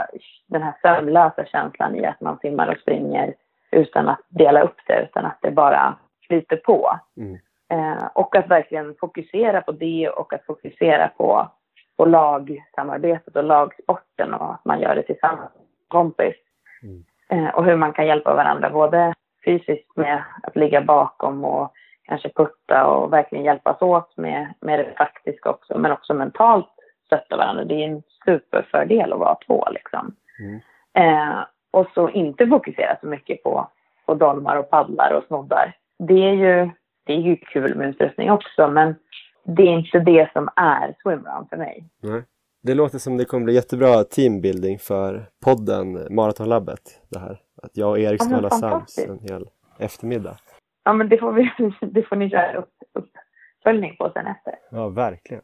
[0.47, 3.33] den här sömnlösa känslan i att man simmar och springer
[3.71, 5.95] utan att dela upp det, utan att det bara
[6.27, 6.99] flyter på.
[7.17, 7.37] Mm.
[7.69, 11.51] Eh, och att verkligen fokusera på det och att fokusera på,
[11.97, 16.35] på lagsamarbetet och lagsporten och att man gör det tillsammans med kompis.
[16.83, 17.03] Mm.
[17.29, 19.13] Eh, och hur man kan hjälpa varandra både
[19.45, 21.73] fysiskt med att ligga bakom och
[22.03, 26.74] kanske putta och verkligen hjälpas åt med, med det faktiska också, men också mentalt
[27.05, 27.63] stötta varandra.
[27.63, 30.15] Det är en superfördel att vara två liksom.
[30.39, 30.59] Mm.
[30.93, 31.39] Eh,
[31.71, 33.69] och så inte fokusera så mycket på,
[34.05, 35.77] på dolmar och paddlar och snoddar.
[35.99, 36.69] Det är ju
[37.05, 38.95] det är ju kul med utrustning också, men
[39.43, 41.89] det är inte det som är swimrun för mig.
[42.01, 42.23] Nej.
[42.63, 47.01] Det låter som det kommer bli jättebra teambuilding för podden Maratonlabbet.
[47.09, 47.39] Det här.
[47.63, 49.49] Att jag och Erik ska Ja, hålla sams en hel
[49.79, 50.37] eftermiddag.
[50.83, 51.51] Ja, men det får, vi,
[51.81, 54.55] det får ni köra upp, uppföljning på sen efter.
[54.71, 55.43] Ja, verkligen.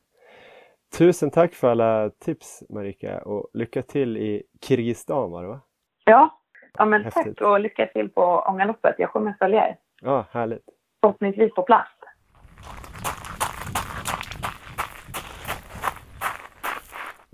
[0.98, 5.60] Tusen tack för alla tips Marika och lycka till i Kirgizistan var det va?
[6.06, 6.40] Ja,
[6.74, 7.38] ja men Häftigt.
[7.38, 8.96] tack och lycka till på Ångaloppet.
[8.98, 9.78] Jag kommer följa er.
[10.02, 10.66] Ja, härligt.
[11.02, 11.92] Förhoppningsvis på plats.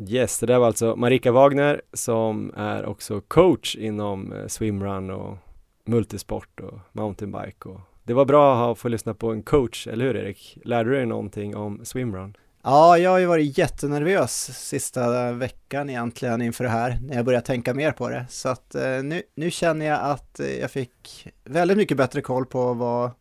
[0.09, 5.37] Yes, det där var alltså Marika Wagner som är också coach inom eh, swimrun och
[5.85, 10.15] multisport och mountainbike och det var bra att få lyssna på en coach, eller hur
[10.15, 10.57] Erik?
[10.63, 12.37] Lärde du dig någonting om swimrun?
[12.69, 14.31] Ja, jag har ju varit jättenervös
[14.67, 18.25] sista veckan egentligen inför det här, när jag började tänka mer på det.
[18.29, 22.73] Så att eh, nu, nu känner jag att jag fick väldigt mycket bättre koll på
[22.73, 23.11] vad,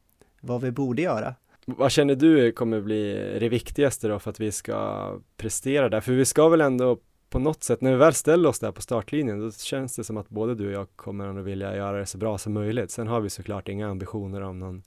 [0.41, 1.35] vad vi borde göra.
[1.67, 6.01] Vad känner du kommer bli det viktigaste då för att vi ska prestera där?
[6.01, 6.99] För vi ska väl ändå
[7.31, 10.17] på något sätt, när vi väl ställer oss där på startlinjen, då känns det som
[10.17, 12.91] att både du och jag kommer att vilja göra det så bra som möjligt.
[12.91, 14.83] Sen har vi såklart inga ambitioner om någon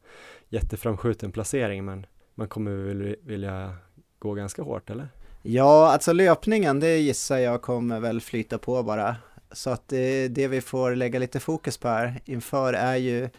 [0.50, 2.06] jätteframskjuten placering, men
[2.36, 3.76] man kommer väl vilja
[4.20, 5.08] gå ganska hårt, eller?
[5.42, 9.16] Ja, alltså löpningen, det gissar jag kommer väl flyta på bara.
[9.52, 13.30] Så att det, det vi får lägga lite fokus på här inför är ju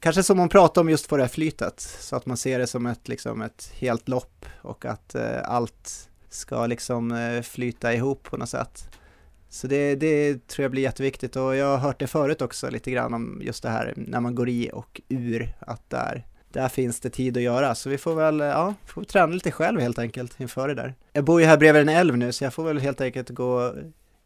[0.00, 2.66] kanske som hon pratar om just på det här flytet, så att man ser det
[2.66, 8.22] som ett, liksom ett helt lopp och att eh, allt ska liksom eh, flyta ihop
[8.22, 8.88] på något sätt.
[9.48, 12.90] Så det, det tror jag blir jätteviktigt och jag har hört det förut också lite
[12.90, 17.00] grann om just det här när man går i och ur, att där, där finns
[17.00, 17.74] det tid att göra.
[17.74, 20.94] Så vi får väl, eh, ja, får träna lite själv helt enkelt inför det där.
[21.12, 23.74] Jag bor ju här bredvid en älv nu så jag får väl helt enkelt gå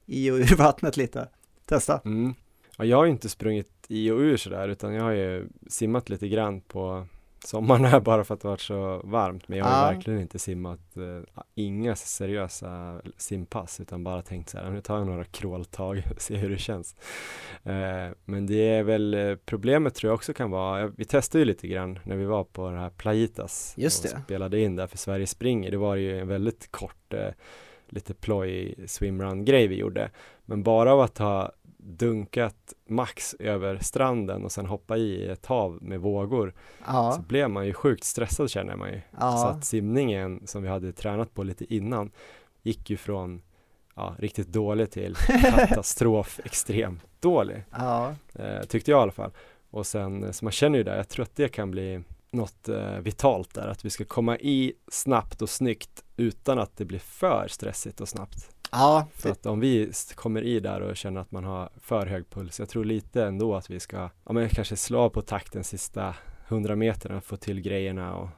[0.07, 1.29] i och ur vattnet lite.
[1.67, 2.01] Testa.
[2.05, 2.35] Mm.
[2.77, 6.09] Ja, jag har ju inte sprungit i och ur sådär, utan jag har ju simmat
[6.09, 7.07] lite grann på
[7.47, 9.49] sommaren här bara för att det varit så varmt.
[9.49, 9.93] Men jag har Ja.
[9.93, 15.07] verkligen inte simmat eh, inga seriösa simpass utan bara tänkt så här, nu tar jag
[15.07, 16.97] några crawltag och ser hur det känns.
[17.63, 21.45] Eh, men det är väl eh, problemet tror jag också kan vara, vi testade ju
[21.45, 24.23] lite grann när vi var på det här Playitas Just och det.
[24.25, 25.71] spelade in där för Sverige springer.
[25.71, 27.29] Det var ju en väldigt kort, eh,
[27.89, 30.11] lite ploj swimrun grej vi gjorde.
[30.45, 31.53] Men bara av att ha
[31.87, 37.51] dunkat max över stranden och sen hoppa i ett hav med vågor så Ja, blev
[37.51, 38.99] man ju sjukt stressad känner man ju.
[38.99, 42.11] Så ja, att simningen som vi hade tränat på lite innan
[42.63, 43.43] gick ju från
[43.95, 45.15] ja, riktigt dålig till
[45.69, 47.65] katastrof extremt dålig.
[47.71, 49.31] ja, Eh, tyckte jag i alla fall.
[49.71, 52.69] Och sen, eh, så man känner ju det, jag tror att det kan bli något
[52.69, 56.99] eh, vitalt där, att vi ska komma i snabbt och snyggt utan att det blir
[56.99, 58.51] för stressigt och snabbt.
[58.73, 62.31] ja, För att om vi kommer i där och känner att man har för hög
[62.31, 66.15] puls, jag tror lite ändå att vi ska, ja men kanske slå på takten sista
[66.49, 68.29] 100 meterna, få till grejerna och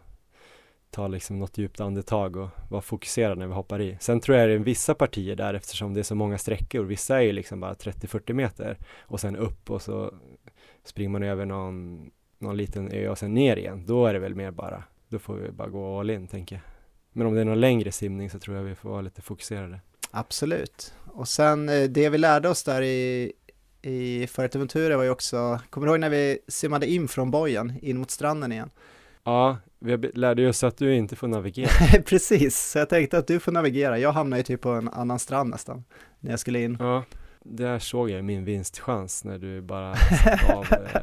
[0.91, 3.97] ta liksom något djupt andetag och vara fokuserad när vi hoppar i.
[4.01, 7.17] Sen tror jag det är vissa partier där eftersom det är så många sträckor, vissa
[7.17, 10.15] är ju liksom bara 30-40 meter och sen upp och så
[10.85, 13.87] springer man över någon, någon liten ö och sen ner igen.
[13.87, 16.76] Då är det väl mer bara, då får vi bara gå all in tänker jag.
[17.17, 19.81] Men om det är någon längre simning så tror jag vi får vara lite fokuserade.
[20.11, 20.95] absolut.
[21.07, 23.33] Och sen eh, det vi lärde oss där i,
[23.83, 27.99] i Fuerteventura var ju också, kommer du ihåg när vi simmade in från bojen in
[27.99, 28.71] mot stranden igen?
[29.25, 32.03] Ja, vi lärde oss att du inte får navigera.
[32.07, 33.99] Precis, så jag tänkte att du får navigera.
[33.99, 35.85] Jag hamnade ju typ på en annan strand nästan,
[36.21, 36.77] när jag skulle in.
[36.81, 37.05] Ja,
[37.45, 41.01] där såg jag min vinstchans när du bara satte av eh,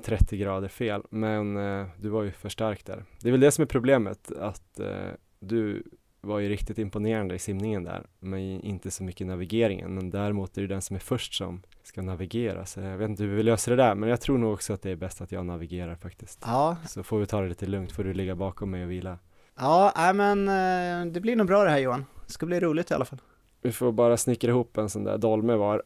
[0.00, 1.02] 30 grader fel.
[1.10, 3.04] Men eh, du var ju för stark där.
[3.20, 5.08] Det är väl det som är problemet, att eh,
[5.40, 5.82] du
[6.20, 9.94] var ju riktigt imponerande i simningen där, men inte så mycket i navigeringen.
[9.94, 12.66] Men däremot är det den som är först som ska navigera.
[12.66, 14.82] Så jag vet inte hur vi löser det där, men jag tror nog också att
[14.82, 16.38] det är bäst att jag navigerar faktiskt.
[16.46, 19.18] Ja, Så får vi ta det lite lugnt, får du ligga bakom mig och vila.
[19.58, 22.04] ja, nej, men eh, det blir nog bra det här Johan.
[22.26, 23.20] Det ska bli roligt i alla fall.
[23.62, 25.82] Vi får bara snickra ihop en sån där dolme var.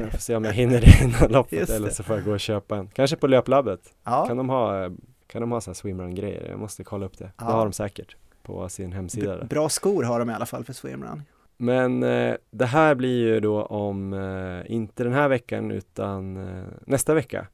[0.00, 2.40] Jag får se om jag hinner det innan loppet eller så får jag gå och
[2.40, 2.88] köpa en.
[2.88, 3.80] Kanske på löplabbet.
[4.04, 4.90] Ja, Kan de ha,
[5.26, 6.48] kan de ha så här swimrun-grejer?
[6.50, 7.30] Jag måste kolla upp det.
[7.38, 7.44] Ja.
[7.44, 9.36] Det har de säkert på sin hemsida.
[9.38, 11.22] b- bra skor har de i alla fall för swimrun.
[11.56, 16.64] Men eh, det här blir ju då om, eh, inte den här veckan utan eh,
[16.86, 17.46] nästa vecka.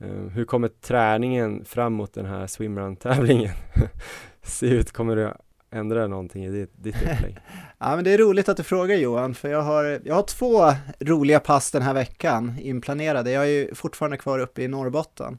[0.00, 3.50] Eh, hur kommer träningen fram mot den här swimrun-tävlingen
[4.42, 4.92] se ut?
[4.92, 5.32] Kommer du
[5.72, 7.38] ändra någonting i ditt, ditt upplägg?
[7.78, 10.72] Ja, men det är roligt att du frågar Johan, för jag har, jag har två
[11.00, 13.30] roliga pass den här veckan inplanerade.
[13.30, 15.38] Jag är ju fortfarande kvar uppe i Norrbotten.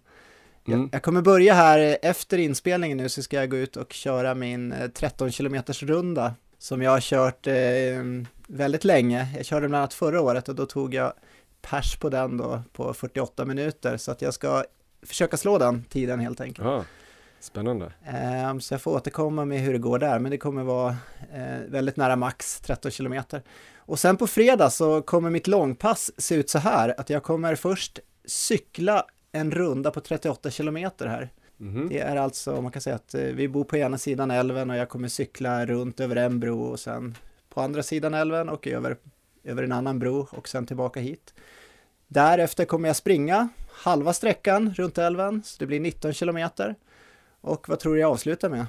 [0.67, 0.79] Mm.
[0.79, 4.35] Jag, jag kommer börja här efter inspelningen nu så ska jag gå ut och köra
[4.35, 7.53] min eh, 13 kilometers runda som jag har kört eh,
[8.47, 9.27] väldigt länge.
[9.35, 11.13] Jag körde bland annat förra året och då tog jag
[11.61, 14.63] pers på den då på 48 minuter så att jag ska
[15.05, 16.67] försöka slå den tiden helt enkelt.
[16.67, 16.83] Ja,
[17.43, 17.91] spännande.
[18.05, 20.95] Ehm, Så jag får återkomma med hur det går där, men det kommer vara
[21.33, 23.41] eh, väldigt nära max 13 kilometer.
[23.77, 27.55] Och sen på fredag så kommer mitt långpass se ut så här, att jag kommer
[27.55, 31.29] först cykla en runda på 38 kilometer här.
[31.57, 31.89] Mhm.
[31.89, 34.77] Det är alltså, man kan säga att eh, vi bor på ena sidan älven och
[34.77, 37.17] jag kommer cykla runt över en bro och sen
[37.49, 38.97] på andra sidan älven och över,
[39.43, 41.33] över en annan bro och sen tillbaka hit.
[42.07, 46.75] Därefter kommer jag springa halva sträckan runt älven, så det blir 19 kilometer.
[47.45, 48.65] Och vad tror du jag avslutar med?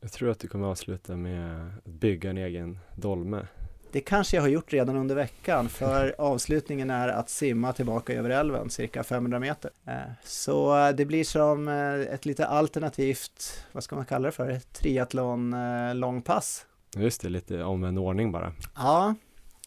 [0.00, 3.46] Jag tror att du kommer avsluta med att bygga en egen dolme.
[3.92, 8.30] Det kanske jag har gjort redan under veckan, för avslutningen är att simma tillbaka över
[8.30, 9.70] älven, cirka 500 meter.
[9.86, 14.58] Eh, Så det blir som eh, ett lite alternativt, vad ska man kalla det för,
[14.72, 16.66] triathlon eh, långpass.
[16.96, 18.52] Just det, lite omvänd ordning bara.
[18.76, 19.14] Ja,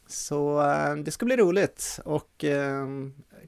[0.08, 2.86] så eh, det ska bli roligt och eh,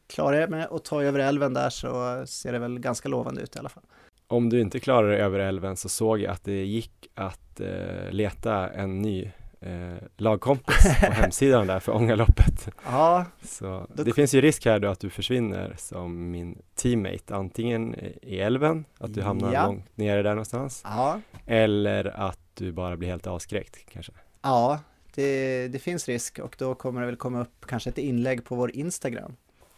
[0.08, 3.56] klarar jag mig att ta över älven där så ser det väl ganska lovande ut
[3.56, 3.84] i alla fall.
[4.32, 8.12] Om du inte klarar dig över älven så såg jag att det gick att eh,
[8.12, 9.32] leta en ny
[9.62, 12.70] eh, lagkompis på hemsidan där för Ångaloppet.
[12.86, 17.36] Ja, Så Då- det finns ju risk här då att du försvinner som min teammate,
[17.36, 19.66] antingen i älven, att du hamnar Ja.
[19.66, 24.12] långt nere där någonstans, ja, eller att du bara blir helt avskräckt kanske.
[24.42, 24.80] ja,
[25.16, 28.56] det, det finns risk och då kommer det väl komma upp kanske ett inlägg på
[28.56, 29.36] vår Instagram.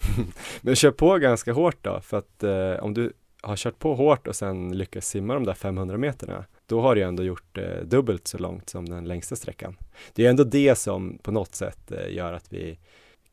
[0.62, 4.28] Men kör på ganska hårt då, för att eh, om du har kört på hårt
[4.28, 8.28] och sen lyckas simma de där 500 meterna, då har du ändå gjort eh, dubbelt
[8.28, 9.78] så långt som den längsta sträckan.
[10.14, 12.80] Det är ändå det som på något sätt eh, gör att vi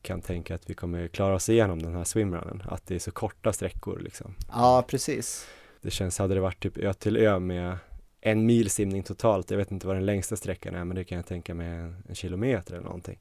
[0.02, 3.10] kan tänka att vi kommer klara oss igenom den här swimrunnen, att det är så
[3.10, 4.35] korta sträckor liksom.
[4.52, 5.47] Ja, precis.
[5.80, 7.78] Det känns, hade det varit typ ö till ö med
[8.20, 11.16] en mil simning totalt, jag vet inte vad den längsta sträckan är, men det kan
[11.16, 13.18] jag tänka mig en, en kilometer eller någonting.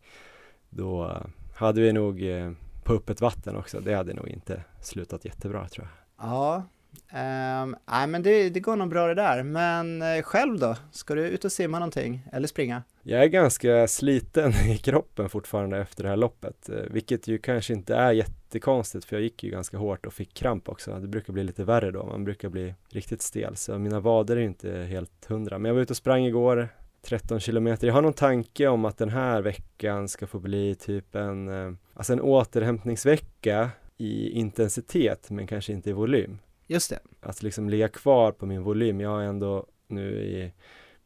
[0.70, 1.22] Då
[1.56, 2.52] hade vi nog eh,
[2.84, 6.28] på öppet vatten också, det hade nog inte slutat jättebra tror jag.
[6.28, 6.64] Ja,
[7.14, 10.76] Um, nej men det, det går nog bra det där, men uh, själv då?
[10.92, 12.84] Ska du ut och simma någonting eller springa?
[13.04, 17.74] Jag är ganska sliten i kroppen fortfarande efter det här loppet, uh, vilket ju kanske
[17.74, 21.00] inte är jättekonstigt för jag gick ju ganska hårt och fick kramp också.
[21.00, 24.42] Det brukar bli lite värre då, man brukar bli riktigt stel så mina vader är
[24.42, 25.58] inte helt hundra.
[25.58, 26.70] Men jag var ute och sprang igår,
[27.02, 27.88] 13 kilometer.
[27.88, 31.74] Jag har någon tanke om att den här veckan ska få bli typ en, uh,
[31.94, 36.40] alltså en återhämtningsvecka i intensitet men kanske inte i volym.
[36.68, 37.00] Just det.
[37.20, 39.02] Att liksom ligga kvar på min volym.
[39.02, 40.52] Jag har ändå nu i,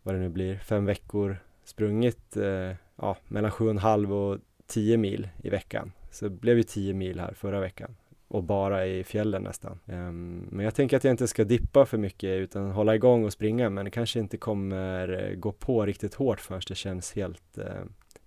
[0.04, 4.40] vad det nu blir, fem veckor sprungit eh, ja, mellan sju och en halv och
[4.68, 5.92] tio mil i veckan.
[6.12, 7.96] Så det blev ju tio mil här förra veckan
[8.28, 9.80] och bara i fjällen nästan.
[9.86, 13.34] Um, men jag tänker att jag inte ska dippa för mycket utan hålla igång och
[13.34, 17.66] springa men kanske inte kommer gå på riktigt hårt förrän det känns helt uh,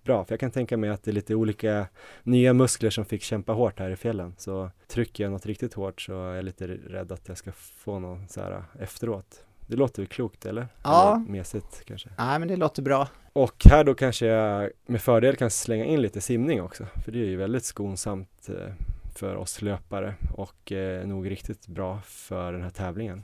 [0.05, 0.25] bra.
[0.25, 1.87] För jag kan tänka mig att det är lite olika
[2.23, 4.33] nya muskler som fick kämpa hårt här i fjällen.
[4.37, 7.99] Så trycker jag något riktigt hårt så är jag lite rädd att jag ska få
[7.99, 9.43] någon så här äh, efteråt.
[9.67, 10.67] Det låter väl klokt eller?
[10.83, 11.15] Ja.
[11.15, 12.09] Eller mesigt kanske.
[12.17, 13.07] Nej men det låter bra.
[13.33, 16.85] Och här då kanske jag med fördel kan slänga in lite simning också.
[17.05, 18.73] För det är ju väldigt skonsamt äh,
[19.15, 23.23] för oss löpare och eh, nog riktigt bra för den här tävlingen.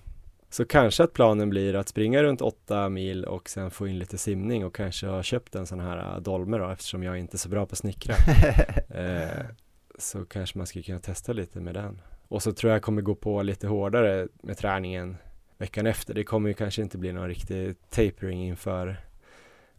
[0.51, 4.17] Så kanske att planen blir att springa runt åtta mil och sen få in lite
[4.17, 7.37] simning och kanske ha köpt en sån här äh, dolme då eftersom jag inte är
[7.37, 8.15] så bra på att snickra.
[8.89, 9.45] eh,
[9.97, 12.01] så kanske man skulle kunna testa lite med den.
[12.27, 15.17] Och så tror jag kommer gå på lite hårdare med träningen
[15.57, 16.13] veckan efter.
[16.13, 18.97] Det kommer ju kanske inte bli någon riktig tapering inför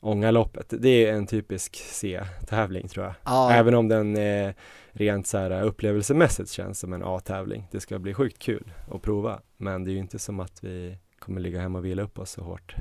[0.03, 0.75] Ångaloppet.
[0.79, 3.15] Det är en typisk C-tävling tror jag.
[3.25, 3.53] Ja.
[3.53, 4.53] Även om den eh,
[4.93, 7.69] rent så här upplevelsemässigt känns som en A-tävling.
[7.71, 9.41] Det ska bli sjukt kul att prova.
[9.57, 12.31] Men det är ju inte som att vi kommer ligga hemma och vila upp oss
[12.31, 12.75] så hårt.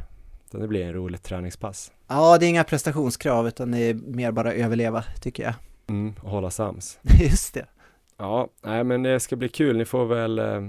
[0.46, 1.92] Utan det blir en roligt träningspass.
[2.08, 5.54] Ja, det är inga prestationskrav utan det är mer bara överleva tycker jag.
[5.88, 7.00] Mm, och hålla sams.
[7.22, 7.66] Just det.
[8.18, 9.78] Ja, nej men det ska bli kul.
[9.78, 10.62] Ni får väl eh,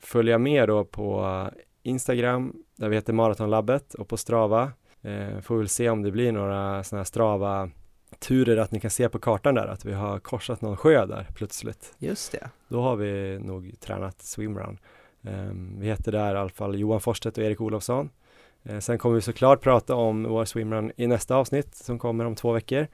[0.00, 1.50] följa med då på
[1.82, 4.72] Instagram där vi heter Maratonlabbet och på Strava.
[5.02, 7.70] Eh, får väl se om det blir några sådana här Strava
[8.18, 11.26] turer att ni kan se på kartan där att vi har korsat någon sjö där
[11.34, 11.94] plötsligt.
[11.98, 12.50] Just det.
[12.68, 14.78] Då har vi nog tränat swimrun.
[15.22, 18.10] Um, vi heter där i alla fall Johan Forstedt och Erik Olofsson.
[18.70, 22.34] Uh, sen kommer vi såklart prata om vår swimrun i nästa avsnitt som kommer om
[22.34, 22.86] två veckor.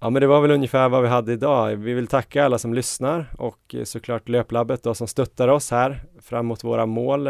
[0.00, 1.76] Ja men det var väl ungefär vad vi hade idag.
[1.76, 6.02] Vi vill tacka alla som lyssnar och uh, såklart Löplabbet då som stöttar oss här
[6.20, 7.28] fram mot våra mål.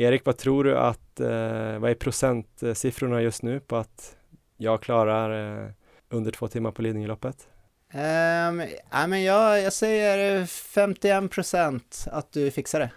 [0.00, 4.16] Erik, vad tror du att, uh, vad är procentsiffrorna just nu på att
[4.56, 5.74] jag klarar
[6.10, 7.48] under två timmar på Lidingöloppet?
[7.94, 12.90] Um, ja, men jag, jag säger 51 procent att du fixar det.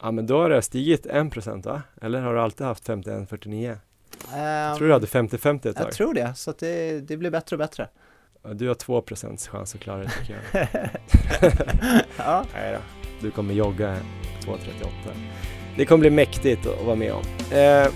[0.00, 1.82] Ja men då har det stigit 1 procent va?
[2.00, 3.70] Eller har du alltid haft 51-49?
[3.70, 3.78] Um,
[4.40, 5.86] jag tror du hade 50-50 ett tag?
[5.86, 7.88] Jag tror det, så det, det blir bättre och bättre.
[8.54, 10.68] Du har 2 procents chans att klara det tycker jag.
[12.16, 12.44] ja.
[12.54, 12.78] Nej då,
[13.20, 13.96] du kommer jogga
[14.44, 14.56] 2.38.
[15.76, 17.22] Det kommer bli mäktigt att vara med om.
[17.58, 17.86] Eh,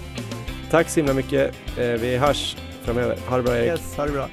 [0.70, 1.54] tack så himla mycket.
[1.78, 3.18] Eh, vi hörs framöver.
[3.28, 3.68] Ha det bra Erik.
[3.68, 4.28] Yes, ha det bra.